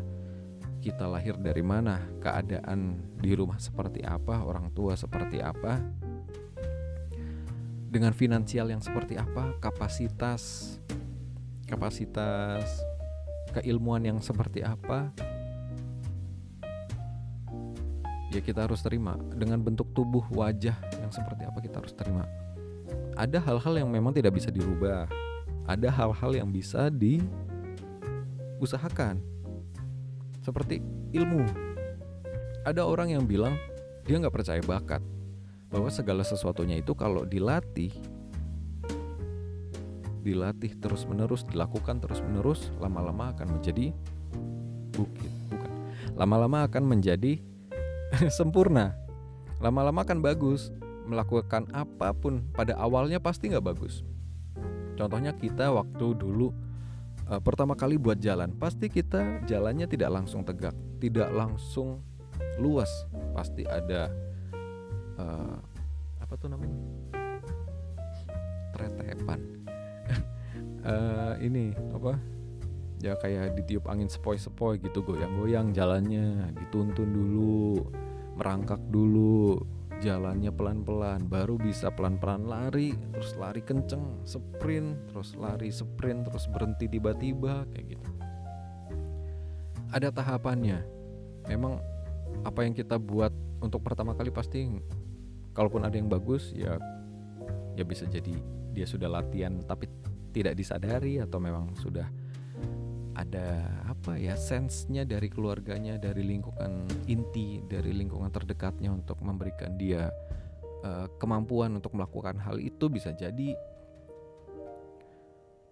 [0.81, 5.77] Kita lahir dari mana, keadaan di rumah seperti apa, orang tua seperti apa,
[7.91, 10.77] dengan finansial yang seperti apa, kapasitas
[11.71, 12.83] kapasitas
[13.51, 15.11] keilmuan yang seperti apa
[18.31, 19.19] ya kita harus terima.
[19.35, 22.23] Dengan bentuk tubuh wajah yang seperti apa kita harus terima.
[23.19, 25.11] Ada hal-hal yang memang tidak bisa dirubah.
[25.67, 29.21] Ada hal-hal yang bisa diusahakan.
[30.41, 30.81] Seperti
[31.13, 31.45] ilmu.
[32.65, 33.59] Ada orang yang bilang
[34.07, 35.03] dia nggak percaya bakat.
[35.71, 37.91] Bahwa segala sesuatunya itu kalau dilatih
[40.21, 43.91] dilatih terus-menerus, dilakukan terus-menerus, lama-lama akan menjadi
[44.93, 45.71] bukit, bukan.
[46.15, 47.41] Lama-lama akan menjadi
[48.37, 48.93] sempurna.
[49.59, 50.69] Lama-lama akan bagus.
[51.01, 54.05] Melakukan apa pun pada awalnya pasti nggak bagus.
[54.95, 56.53] Contohnya kita waktu dulu
[57.25, 62.05] uh, pertama kali buat jalan, pasti kita jalannya tidak langsung tegak, tidak langsung
[62.61, 64.13] luas, pasti ada
[65.17, 65.57] uh,
[66.21, 66.77] apa tuh namanya
[68.77, 69.60] tretepan
[70.85, 72.17] uh, ini apa?
[73.01, 77.81] Ya kayak ditiup angin sepoi-sepoi gitu goyang-goyang jalannya dituntun dulu
[78.37, 79.57] merangkak dulu
[80.01, 86.89] jalannya pelan-pelan baru bisa pelan-pelan lari terus lari kenceng sprint terus lari sprint terus berhenti
[86.89, 88.09] tiba-tiba kayak gitu.
[89.91, 90.81] Ada tahapannya.
[91.49, 91.81] Memang
[92.45, 94.65] apa yang kita buat untuk pertama kali pasti
[95.53, 96.81] kalaupun ada yang bagus ya
[97.77, 98.33] ya bisa jadi
[98.71, 99.85] dia sudah latihan tapi
[100.31, 102.07] tidak disadari atau memang sudah
[103.11, 110.07] ada apa ya sensenya dari keluarganya dari lingkungan inti dari lingkungan terdekatnya untuk memberikan dia
[110.87, 113.53] uh, kemampuan untuk melakukan hal itu bisa jadi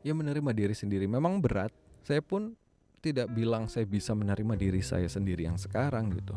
[0.03, 1.05] ya menerima diri sendiri.
[1.07, 1.71] Memang berat.
[2.03, 2.55] Saya pun
[2.99, 6.35] tidak bilang saya bisa menerima diri saya sendiri yang sekarang gitu.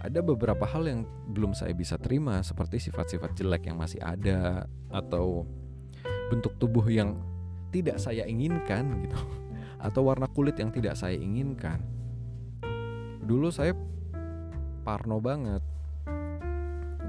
[0.00, 5.44] Ada beberapa hal yang belum saya bisa terima seperti sifat-sifat jelek yang masih ada atau
[6.32, 7.20] bentuk tubuh yang
[7.70, 9.18] tidak saya inginkan gitu
[9.86, 11.80] atau warna kulit yang tidak saya inginkan.
[13.24, 13.72] Dulu saya
[14.82, 15.62] parno banget,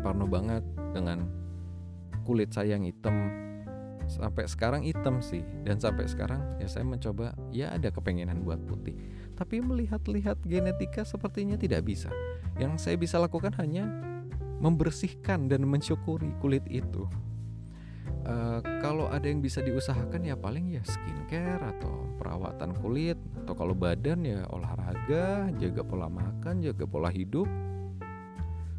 [0.06, 0.62] parno banget
[0.94, 1.26] dengan
[2.24, 3.42] kulit saya yang hitam.
[4.12, 8.94] Sampai sekarang hitam sih, dan sampai sekarang ya saya mencoba ya ada kepengenan buat putih.
[9.40, 12.12] Tapi melihat-lihat genetika sepertinya tidak bisa.
[12.60, 13.88] Yang saya bisa lakukan hanya
[14.62, 17.08] membersihkan dan mensyukuri kulit itu.
[18.22, 23.74] Uh, kalau ada yang bisa diusahakan ya paling ya skincare atau perawatan kulit atau kalau
[23.74, 27.50] badan ya olahraga, jaga pola makan, jaga pola hidup.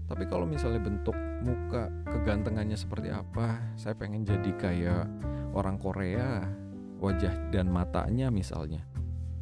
[0.06, 5.10] Tapi kalau misalnya bentuk muka kegantengannya seperti apa, saya pengen jadi kayak
[5.58, 6.46] orang Korea,
[7.02, 8.86] wajah dan matanya misalnya.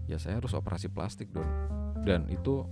[0.08, 1.52] Ya saya harus operasi plastik dong.
[2.00, 2.64] Dan itu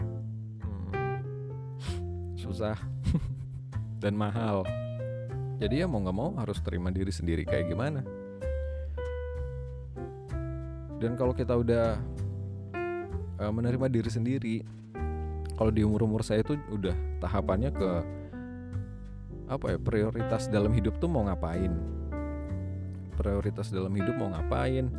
[2.42, 2.80] susah
[4.02, 4.64] dan mahal
[5.56, 8.04] jadi ya mau nggak mau harus terima diri sendiri kayak gimana.
[10.96, 12.00] Dan kalau kita udah
[13.40, 14.56] uh, menerima diri sendiri
[15.56, 17.90] kalau di umur umur saya itu udah tahapannya ke
[19.46, 21.72] apa ya prioritas dalam hidup tuh mau ngapain?
[23.16, 24.92] Prioritas dalam hidup mau ngapain?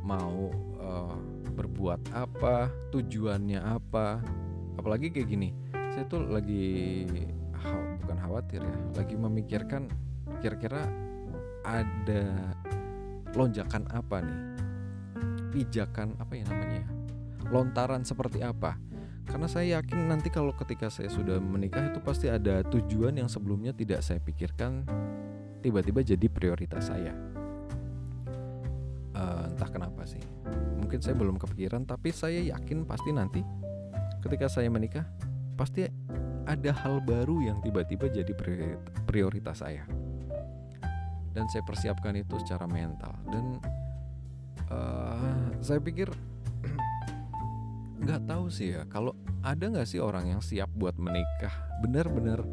[0.00, 1.16] Mau uh,
[1.52, 2.72] berbuat apa?
[2.88, 4.24] Tujuannya apa?
[4.80, 5.52] Apalagi kayak gini
[5.94, 7.06] saya tuh lagi
[8.14, 8.78] bukan khawatir ya.
[8.94, 9.82] Lagi memikirkan
[10.38, 10.86] kira-kira
[11.66, 12.54] ada
[13.34, 14.40] lonjakan apa nih?
[15.50, 16.86] Pijakan apa ya namanya
[17.50, 18.78] lontaran seperti apa?
[19.26, 23.74] Karena saya yakin nanti kalau ketika saya sudah menikah itu pasti ada tujuan yang sebelumnya
[23.74, 24.86] tidak saya pikirkan
[25.58, 27.10] tiba-tiba jadi prioritas saya.
[29.14, 30.22] Uh, entah kenapa sih.
[30.78, 33.42] Mungkin saya belum kepikiran tapi saya yakin pasti nanti
[34.22, 35.02] ketika saya menikah
[35.58, 35.86] pasti
[36.44, 38.32] ada hal baru yang tiba-tiba jadi
[39.08, 39.84] prioritas saya.
[41.34, 43.10] Dan saya persiapkan itu secara mental.
[43.26, 43.58] Dan
[44.70, 46.06] uh, saya pikir
[48.04, 52.44] nggak tahu sih ya kalau ada nggak sih orang yang siap buat menikah benar-benar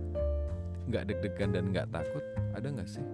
[0.88, 2.24] nggak deg-degan dan nggak takut?
[2.58, 3.06] Ada nggak sih?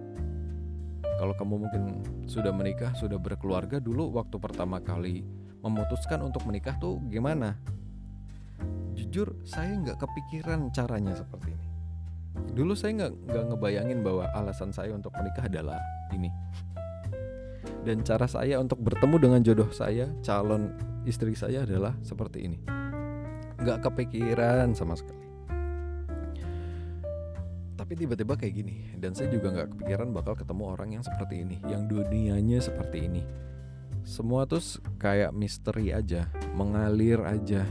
[1.18, 1.82] Kalau kamu mungkin
[2.30, 5.26] sudah menikah sudah berkeluarga dulu waktu pertama kali
[5.58, 7.58] memutuskan untuk menikah tuh gimana
[9.08, 11.66] jujur saya nggak kepikiran caranya seperti ini.
[12.52, 15.80] Dulu saya nggak nggak ngebayangin bahwa alasan saya untuk menikah adalah
[16.12, 16.28] ini.
[17.88, 20.76] Dan cara saya untuk bertemu dengan jodoh saya calon
[21.08, 22.60] istri saya adalah seperti ini.
[23.64, 25.24] Nggak kepikiran sama sekali.
[27.80, 31.56] Tapi tiba-tiba kayak gini dan saya juga nggak kepikiran bakal ketemu orang yang seperti ini
[31.64, 33.24] yang dunianya seperti ini.
[34.04, 34.60] Semua tuh
[35.00, 37.64] kayak misteri aja mengalir aja.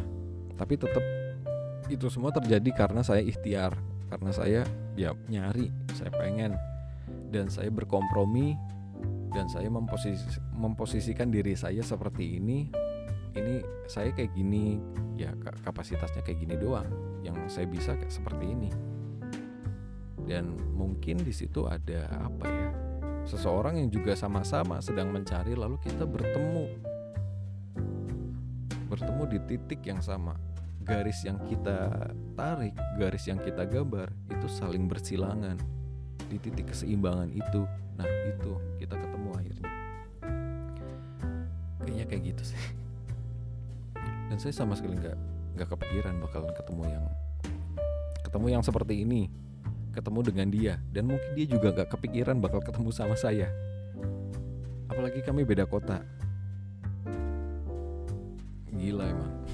[0.57, 1.05] Tapi tetap
[1.87, 3.75] itu semua terjadi karena saya ikhtiar
[4.07, 4.61] karena saya
[4.95, 6.55] ya nyari saya pengen
[7.31, 8.55] dan saya berkompromi
[9.35, 10.23] dan saya memposis
[10.55, 12.71] memposisikan diri saya seperti ini
[13.37, 14.81] ini saya kayak gini
[15.17, 15.33] ya
[15.65, 16.89] kapasitasnya kayak gini doang
[17.21, 18.69] yang saya bisa kayak seperti ini.
[20.27, 22.69] Dan mungkin di situ ada apa ya
[23.27, 26.65] seseorang yang juga sama-sama sedang mencari lalu kita bertemu.
[28.87, 30.35] Bertemu di titik yang sama
[30.87, 32.07] garis yang kita
[32.39, 35.59] tarik, garis yang kita gambar itu saling bersilangan
[36.31, 37.67] di titik keseimbangan itu.
[37.99, 39.71] Nah, itu kita ketemu akhirnya.
[41.83, 42.61] Kayaknya kayak gitu sih.
[44.31, 45.17] Dan saya sama sekali nggak
[45.59, 47.05] nggak kepikiran bakalan ketemu yang
[48.23, 49.27] ketemu yang seperti ini,
[49.91, 53.51] ketemu dengan dia dan mungkin dia juga nggak kepikiran bakal ketemu sama saya.
[54.87, 55.99] Apalagi kami beda kota.
[58.71, 59.46] Gila emang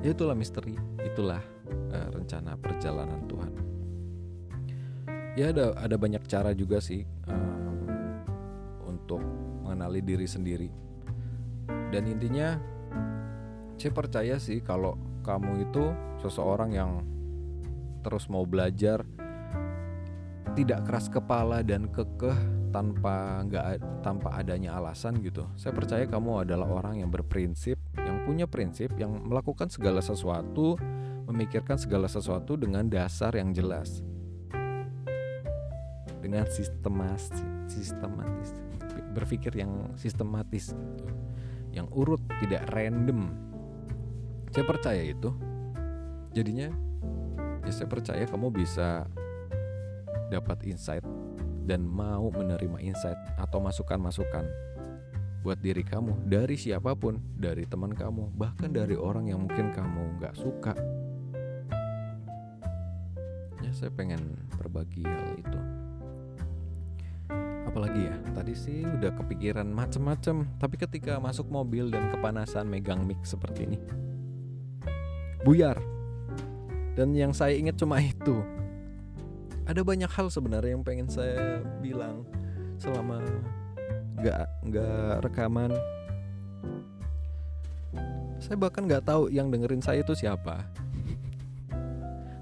[0.00, 1.42] ya itulah misteri itulah
[1.92, 3.52] uh, rencana perjalanan Tuhan
[5.36, 7.86] ya ada ada banyak cara juga sih um,
[8.88, 9.22] untuk
[9.64, 10.68] mengenali diri sendiri
[11.90, 12.58] dan intinya
[13.80, 16.90] saya percaya sih kalau kamu itu seseorang yang
[18.00, 19.04] terus mau belajar
[20.56, 22.36] tidak keras kepala dan kekeh
[22.70, 23.66] tanpa nggak
[24.02, 25.46] tanpa adanya alasan gitu.
[25.58, 27.78] Saya percaya kamu adalah orang yang berprinsip,
[28.24, 30.76] punya prinsip, yang melakukan segala sesuatu,
[31.30, 34.02] memikirkan segala sesuatu dengan dasar yang jelas.
[36.20, 37.32] Dengan sistematis,
[37.70, 38.52] sistematis,
[39.16, 41.06] berpikir yang sistematis gitu.
[41.70, 43.30] Yang urut, tidak random.
[44.50, 45.30] Saya percaya itu.
[46.34, 46.70] Jadinya
[47.66, 49.06] ya saya percaya kamu bisa
[50.30, 51.02] dapat insight
[51.66, 54.46] dan mau menerima insight atau masukan-masukan
[55.40, 60.20] buat diri kamu dari siapa pun, dari teman kamu, bahkan dari orang yang mungkin kamu
[60.20, 60.76] nggak suka.
[63.64, 65.60] Ya saya pengen berbagi hal itu.
[67.70, 73.22] apalagi ya tadi sih udah kepikiran macem-macem tapi ketika masuk mobil dan kepanasan megang mic
[73.22, 73.78] seperti ini
[75.46, 75.78] buyar
[76.98, 78.42] dan yang saya ingat cuma itu
[79.70, 82.26] ada banyak hal sebenarnya yang pengen saya bilang
[82.74, 83.22] selama
[84.20, 85.70] nggak nggak rekaman
[88.40, 90.64] saya bahkan nggak tahu yang dengerin saya itu siapa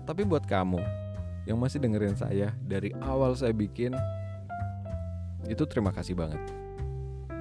[0.06, 0.80] tapi buat kamu
[1.46, 3.94] yang masih dengerin saya dari awal saya bikin
[5.48, 6.40] itu terima kasih banget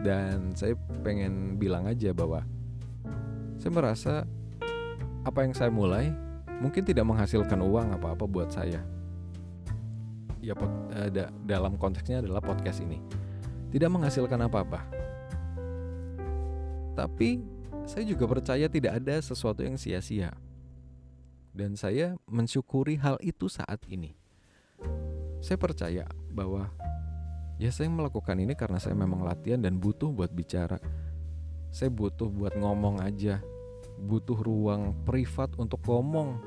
[0.05, 2.45] dan saya pengen bilang aja bahwa
[3.57, 4.13] saya merasa
[5.25, 6.13] apa yang saya mulai
[6.61, 8.81] mungkin tidak menghasilkan uang apa-apa buat saya.
[10.39, 13.01] Ya uh, da dalam konteksnya adalah podcast ini.
[13.73, 14.81] Tidak menghasilkan apa-apa.
[16.95, 17.43] Tapi
[17.85, 20.33] saya juga percaya tidak ada sesuatu yang sia-sia.
[21.51, 24.13] Dan saya mensyukuri hal itu saat ini.
[25.41, 26.69] Saya percaya bahwa
[27.57, 30.77] ya saya melakukan ini karena saya memang latihan dan butuh buat bicara.
[31.73, 33.41] Saya butuh buat ngomong aja
[33.97, 36.37] butuh ruang privat untuk ngomong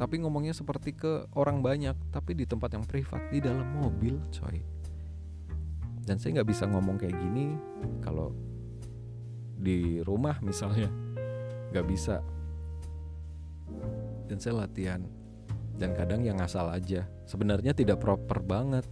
[0.00, 4.64] tapi ngomongnya seperti ke orang banyak tapi di tempat yang privat di dalam mobil coy
[6.06, 7.58] dan saya nggak bisa ngomong kayak gini
[8.00, 8.30] kalau
[9.58, 10.86] di rumah misalnya
[11.74, 12.22] nggak bisa
[14.30, 15.02] dan saya latihan
[15.76, 18.86] dan kadang yang asal aja sebenarnya tidak proper banget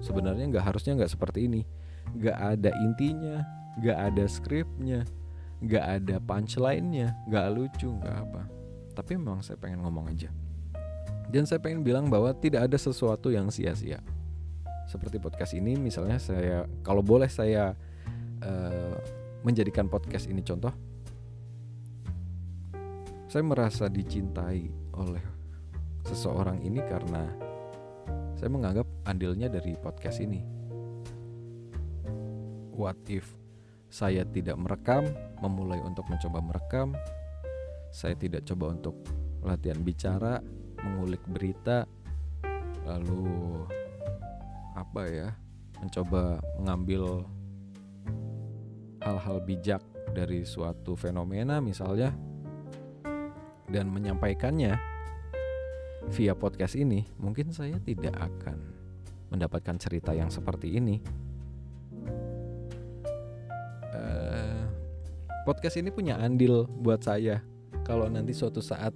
[0.00, 1.66] sebenarnya nggak harusnya nggak seperti ini
[2.14, 3.42] nggak ada intinya
[3.82, 5.02] nggak ada skripnya
[5.60, 8.42] nggak ada punchline-nya, nggak lucu, nggak apa.
[8.96, 10.32] Tapi memang saya pengen ngomong aja.
[11.30, 14.00] Dan saya pengen bilang bahwa tidak ada sesuatu yang sia-sia.
[14.90, 17.78] Seperti podcast ini, misalnya saya, kalau boleh saya
[18.42, 18.96] uh,
[19.46, 20.74] menjadikan podcast ini contoh,
[23.30, 24.66] saya merasa dicintai
[24.98, 25.22] oleh
[26.02, 27.22] seseorang ini karena
[28.34, 30.42] saya menganggap andilnya dari podcast ini.
[32.74, 33.30] What if
[33.94, 35.06] saya tidak merekam,
[35.38, 36.98] memulai untuk mencoba merekam.
[37.94, 38.98] Saya tidak coba untuk
[39.46, 40.42] latihan bicara,
[40.82, 41.86] mengulik berita,
[42.82, 43.62] lalu
[44.76, 45.28] apa ya?
[45.80, 47.24] Mencoba mengambil
[49.00, 49.80] hal-hal bijak
[50.12, 52.12] dari suatu fenomena misalnya
[53.70, 54.76] dan menyampaikannya
[56.10, 58.58] via podcast ini, mungkin saya tidak akan
[59.30, 60.98] mendapatkan cerita yang seperti ini
[65.50, 67.42] podcast ini punya andil buat saya.
[67.82, 68.94] Kalau nanti suatu saat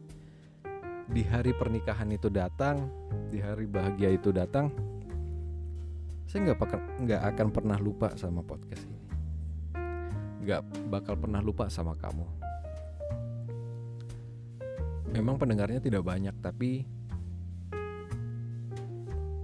[1.11, 2.87] di hari pernikahan itu datang,
[3.33, 4.70] di hari bahagia itu datang,
[6.35, 6.59] saya nggak
[7.07, 9.07] nggak akan pernah lupa sama podcast ini.
[10.43, 12.26] Nggak bakal pernah lupa sama kamu.
[15.14, 16.91] Memang pendengarnya tidak banyak, tapi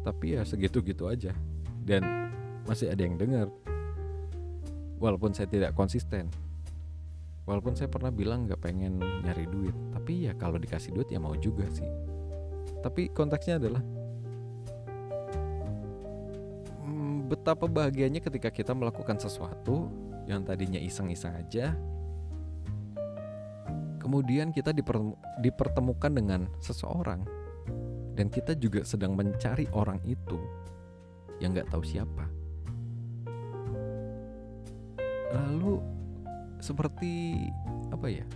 [0.02, 1.30] tapi ya segitu-gitu aja.
[1.78, 2.02] Dan
[2.66, 3.46] masih ada yang dengar.
[4.98, 6.26] Walaupun saya tidak konsisten
[7.48, 11.34] walaupun saya pernah bilang nggak pengen nyari duit tapi ya kalau dikasih duit ya mau
[11.34, 11.88] juga sih
[12.78, 13.82] tapi konteksnya adalah
[17.30, 19.86] betapa bahagianya ketika kita melakukan sesuatu
[20.26, 21.78] yang tadinya iseng-iseng aja
[24.02, 24.74] kemudian kita
[25.38, 27.22] dipertemukan dengan seseorang
[28.18, 30.42] dan kita juga sedang mencari orang itu
[31.38, 32.26] yang nggak tahu siapa
[35.30, 35.78] lalu
[36.58, 37.46] seperti
[37.94, 38.26] apa ya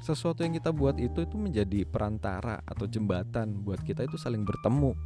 [0.00, 4.96] sesuatu yang kita buat itu itu menjadi perantara atau jembatan buat kita itu saling bertemu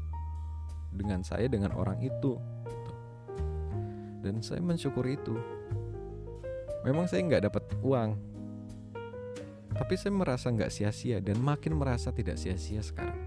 [0.94, 2.38] dengan saya dengan orang itu.
[4.24, 5.36] Dan saya mensyukuri itu.
[6.88, 8.16] Memang saya nggak dapat uang.
[9.76, 13.20] Tapi saya merasa nggak sia-sia dan makin merasa tidak sia-sia sekarang.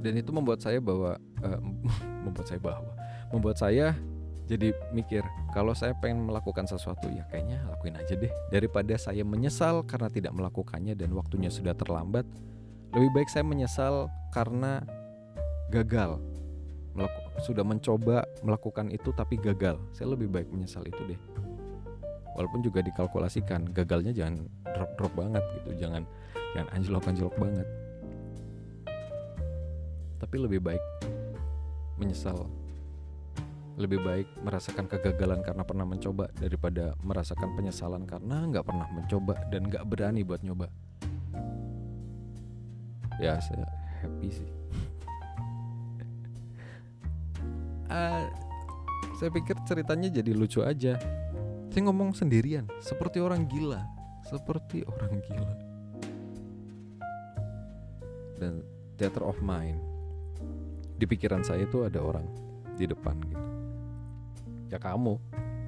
[0.00, 1.60] Dan itu membuat saya bahwa uh,
[2.24, 2.94] membuat saya bahwa
[3.34, 3.98] membuat saya
[4.46, 5.22] jadi mikir
[5.54, 8.30] kalau saya pengen melakukan sesuatu ya kayaknya lakuin aja deh.
[8.54, 12.26] Daripada saya menyesal karena tidak melakukannya dan waktunya sudah terlambat
[12.90, 14.82] lebih baik saya menyesal karena
[15.70, 16.18] gagal
[16.90, 19.78] Melaku, sudah mencoba melakukan itu tapi gagal.
[19.94, 21.20] Saya lebih baik menyesal itu deh.
[22.34, 25.86] Walaupun juga dikalkulasikan gagalnya jangan drop drop banget gitu.
[25.86, 26.02] Jangan
[26.56, 27.68] jangan anjlok anjlok banget.
[30.20, 30.84] Tapi lebih baik
[31.96, 32.48] menyesal.
[33.80, 39.70] Lebih baik merasakan kegagalan karena pernah mencoba daripada merasakan penyesalan karena nggak pernah mencoba dan
[39.70, 40.68] nggak berani buat nyoba.
[43.20, 43.68] Ya saya
[44.00, 44.59] happy sih
[47.90, 48.24] uh,
[49.18, 50.96] saya pikir ceritanya jadi lucu aja.
[51.70, 53.84] Saya ngomong sendirian seperti orang gila.
[54.26, 55.54] Seperti orang gila.
[58.40, 58.64] Dan
[58.96, 59.78] theater of mind.
[60.96, 62.24] Di pikiran saya itu ada orang
[62.80, 63.48] di depan gitu.
[64.72, 65.20] Ya kamu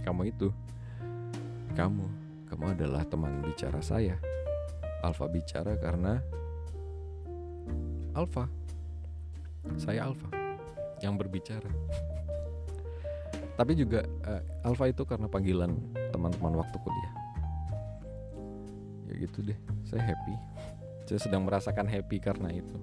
[0.07, 0.49] kamu itu.
[1.77, 2.05] Kamu
[2.49, 4.17] kamu adalah teman bicara saya.
[5.03, 6.23] Alfa bicara karena
[8.15, 8.47] Alfa
[9.77, 10.29] saya Alfa
[11.03, 11.69] yang berbicara
[13.55, 15.77] tapi juga uh, Alfa itu karena panggilan
[16.11, 17.15] teman-teman waktu kuliah.
[19.11, 20.35] Ya gitu deh saya happy.
[21.13, 22.79] Saya sedang merasakan happy karena itu.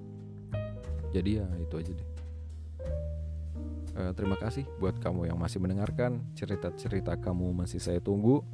[1.09, 2.09] Jadi ya itu aja deh.
[3.97, 6.22] Uh, terima kasih buat kamu yang masih mendengarkan.
[6.38, 8.45] Cerita-cerita kamu masih saya tunggu.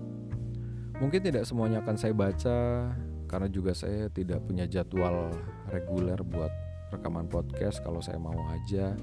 [1.02, 2.58] Mungkin tidak semuanya akan saya baca
[3.28, 5.34] karena juga saya tidak punya jadwal
[5.68, 6.54] reguler buat
[6.94, 7.84] rekaman podcast.
[7.84, 8.96] Kalau saya mau aja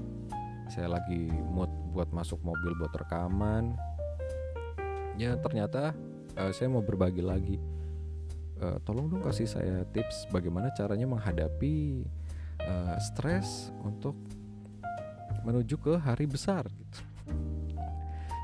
[0.71, 3.77] saya lagi mood buat masuk mobil buat rekaman
[5.15, 5.93] ya ternyata
[6.41, 7.61] uh, saya mau berbagi lagi
[8.59, 12.01] uh, tolong dong kasih saya tips bagaimana caranya menghadapi
[12.65, 14.17] uh, stres untuk
[15.43, 16.99] menuju ke hari besar gitu.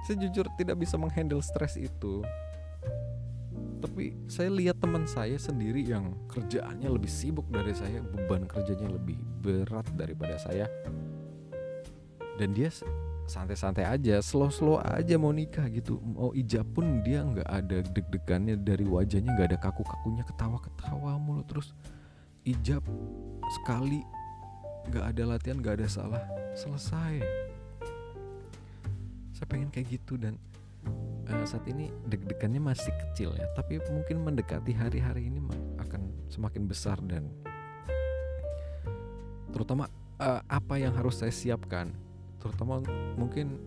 [0.03, 2.25] Saya jujur tidak bisa menghandle stres itu.
[3.79, 9.15] Tapi saya lihat teman saya sendiri yang kerjaannya lebih sibuk dari saya, beban kerjanya lebih
[9.39, 10.67] berat daripada saya.
[12.35, 12.67] Dan dia
[13.29, 16.01] santai-santai aja, slow-slow aja mau nikah gitu.
[16.01, 21.71] Mau ijab pun dia nggak ada deg-degannya dari wajahnya, nggak ada kaku-kakunya, ketawa-ketawa mulu terus.
[22.43, 22.81] Ijab
[23.61, 24.01] sekali
[24.89, 26.23] nggak ada latihan, nggak ada salah,
[26.57, 27.21] selesai.
[29.37, 30.35] Saya pengen kayak gitu dan
[31.29, 35.39] uh, saat ini deg-degannya masih kecil ya, tapi mungkin mendekati hari-hari ini
[35.79, 37.29] akan semakin besar dan
[39.49, 39.87] terutama
[40.19, 41.93] uh, apa yang harus saya siapkan,
[42.39, 42.79] terutama
[43.19, 43.59] mungkin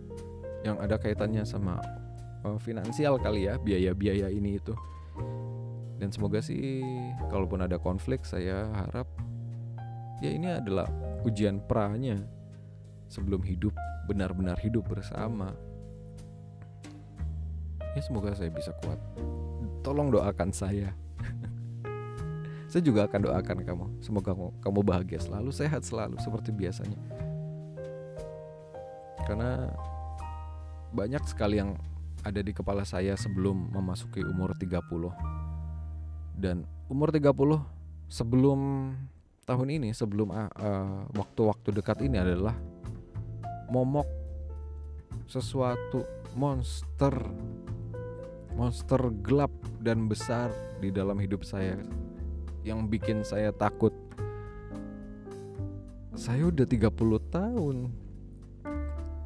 [0.65, 1.79] yang ada kaitannya sama
[2.47, 4.75] uh, finansial kali ya, biaya-biaya ini itu.
[6.01, 6.83] Dan semoga sih
[7.31, 9.07] kalaupun ada konflik saya harap
[10.19, 10.91] ya ini adalah
[11.23, 12.19] ujian pranya
[13.07, 13.71] sebelum hidup
[14.11, 15.55] benar-benar hidup bersama.
[17.93, 18.99] Ya semoga saya bisa kuat.
[19.85, 20.95] Tolong doakan saya.
[22.73, 23.87] Saya juga akan doakan kamu.
[24.01, 24.33] Semoga
[24.65, 26.97] kamu bahagia selalu sehat selalu seperti biasanya
[29.25, 29.71] karena
[30.93, 31.79] banyak sekali yang
[32.23, 34.79] ada di kepala saya sebelum memasuki umur 30
[36.39, 37.33] dan umur 30
[38.07, 38.93] sebelum
[39.43, 40.49] tahun ini sebelum uh,
[41.17, 42.55] waktu-waktu dekat ini adalah
[43.73, 44.07] momok
[45.27, 46.05] sesuatu
[46.37, 47.13] monster
[48.53, 49.51] monster gelap
[49.81, 51.81] dan besar di dalam hidup saya
[52.63, 53.91] yang bikin saya takut.
[56.13, 56.93] Saya udah 30
[57.33, 57.77] tahun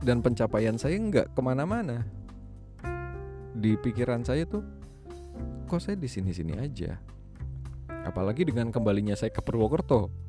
[0.02, 2.04] dan pencapaian saya nggak ke mana-mana.
[3.56, 4.64] Di pikiran saya tuh
[5.66, 7.00] kok saya di sini-sini aja?
[8.06, 10.26] Apalagi dengan kembalinya saya ke Purwokerto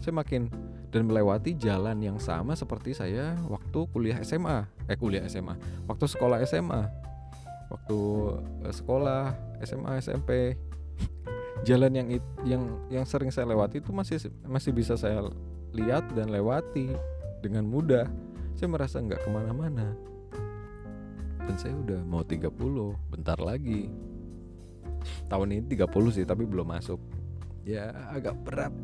[0.00, 0.48] saya makin
[0.92, 5.56] dan melewati jalan yang sama seperti saya waktu kuliah SMA eh kuliah SMA
[5.88, 6.82] waktu sekolah SMA
[7.72, 7.98] waktu
[8.64, 10.54] uh, sekolah SMA SMP
[11.68, 12.08] jalan yang
[12.46, 12.62] yang
[12.92, 15.26] yang sering saya lewati itu masih masih bisa saya
[15.74, 16.92] lihat dan lewati
[17.42, 18.08] dengan mudah
[18.56, 19.92] saya merasa nggak ke mana-mana.
[21.46, 22.50] Dan saya udah mau 30
[23.12, 23.86] bentar lagi.
[25.30, 26.98] Tahun ini 30 sih tapi belum masuk.
[27.62, 28.74] Ya agak berat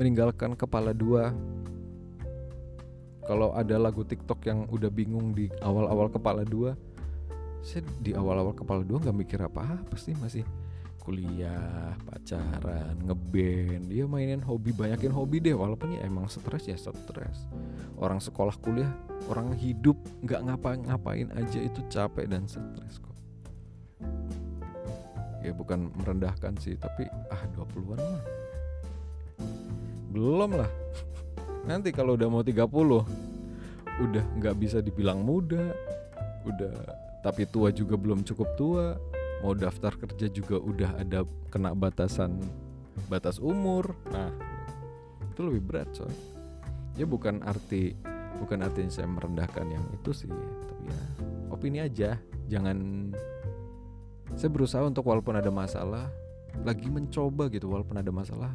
[0.00, 1.30] meninggalkan kepala dua.
[3.22, 6.74] Kalau ada lagu TikTok yang udah bingung di awal-awal kepala dua
[7.62, 10.42] saya di awal-awal kepala dua nggak mikir apa-apa sih masih
[11.02, 17.42] kuliah, pacaran, ngeband, dia mainin hobi, banyakin hobi deh walaupun ya emang stres ya stres.
[17.98, 18.86] Orang sekolah kuliah,
[19.26, 23.18] orang hidup nggak ngapa-ngapain aja itu capek dan stres kok.
[25.42, 28.24] Ya bukan merendahkan sih, tapi ah 20-an mah.
[30.14, 30.70] Belum lah.
[31.66, 32.62] Nanti kalau udah mau 30
[34.06, 35.74] udah nggak bisa dibilang muda,
[36.46, 36.74] udah
[37.26, 38.86] tapi tua juga belum cukup tua
[39.42, 42.38] mau daftar kerja juga udah ada kena batasan
[43.10, 43.92] batas umur.
[44.14, 44.30] Nah
[45.26, 46.14] itu lebih berat coy.
[46.94, 47.98] Ya bukan arti
[48.38, 51.02] bukan artinya saya merendahkan yang itu sih tapi ya
[51.50, 52.16] opini aja.
[52.46, 53.10] Jangan
[54.38, 56.08] saya berusaha untuk walaupun ada masalah
[56.62, 58.52] lagi mencoba gitu walaupun ada masalah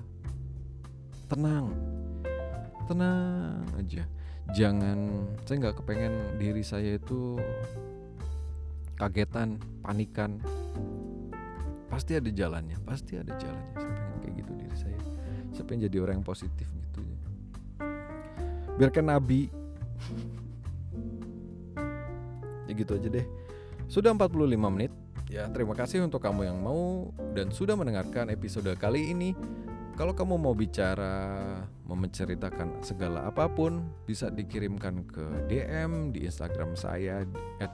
[1.27, 1.75] tenang
[2.88, 4.07] tenang aja.
[4.55, 7.35] Jangan saya nggak kepengen diri saya itu
[8.97, 10.41] kagetan, panikan.
[11.87, 13.77] Pasti ada jalannya, pasti ada jalannya.
[13.77, 14.99] Saya pengen kayak gitu diri saya.
[15.55, 17.17] Saya pengen jadi orang yang positif gitu ya.
[18.75, 19.49] Biarkan Nabi.
[22.67, 23.25] ya gitu aja deh.
[23.87, 24.91] Sudah 45 menit.
[25.27, 29.35] Ya, terima kasih untuk kamu yang mau dan sudah mendengarkan episode kali ini.
[29.97, 31.57] Kalau kamu mau bicara,
[31.89, 37.25] menceritakan segala apa pun, bisa dikirimkan ke DM di Instagram saya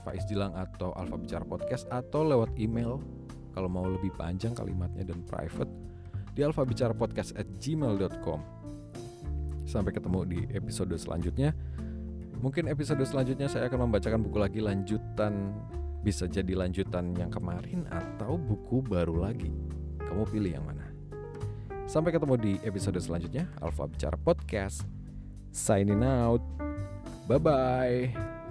[0.07, 3.03] @faizdilang atau Alfa Bicara Podcast atau lewat email
[3.51, 5.67] kalau mau lebih panjang kalimatnya dan private
[6.31, 8.39] di alfabicarapodcast@gmail.com.
[9.67, 11.51] Sampai ketemu di episode selanjutnya.
[12.39, 15.51] Mungkin episode selanjutnya saya akan membacakan buku lagi lanjutan
[15.99, 19.51] bisa jadi lanjutan yang kemarin atau buku baru lagi.
[19.99, 20.82] Kamu pilih yang mana?
[21.85, 24.87] Sampai ketemu di episode selanjutnya Alfa Bicara Podcast.
[25.53, 26.41] Signing out.
[27.29, 28.42] Bye bye.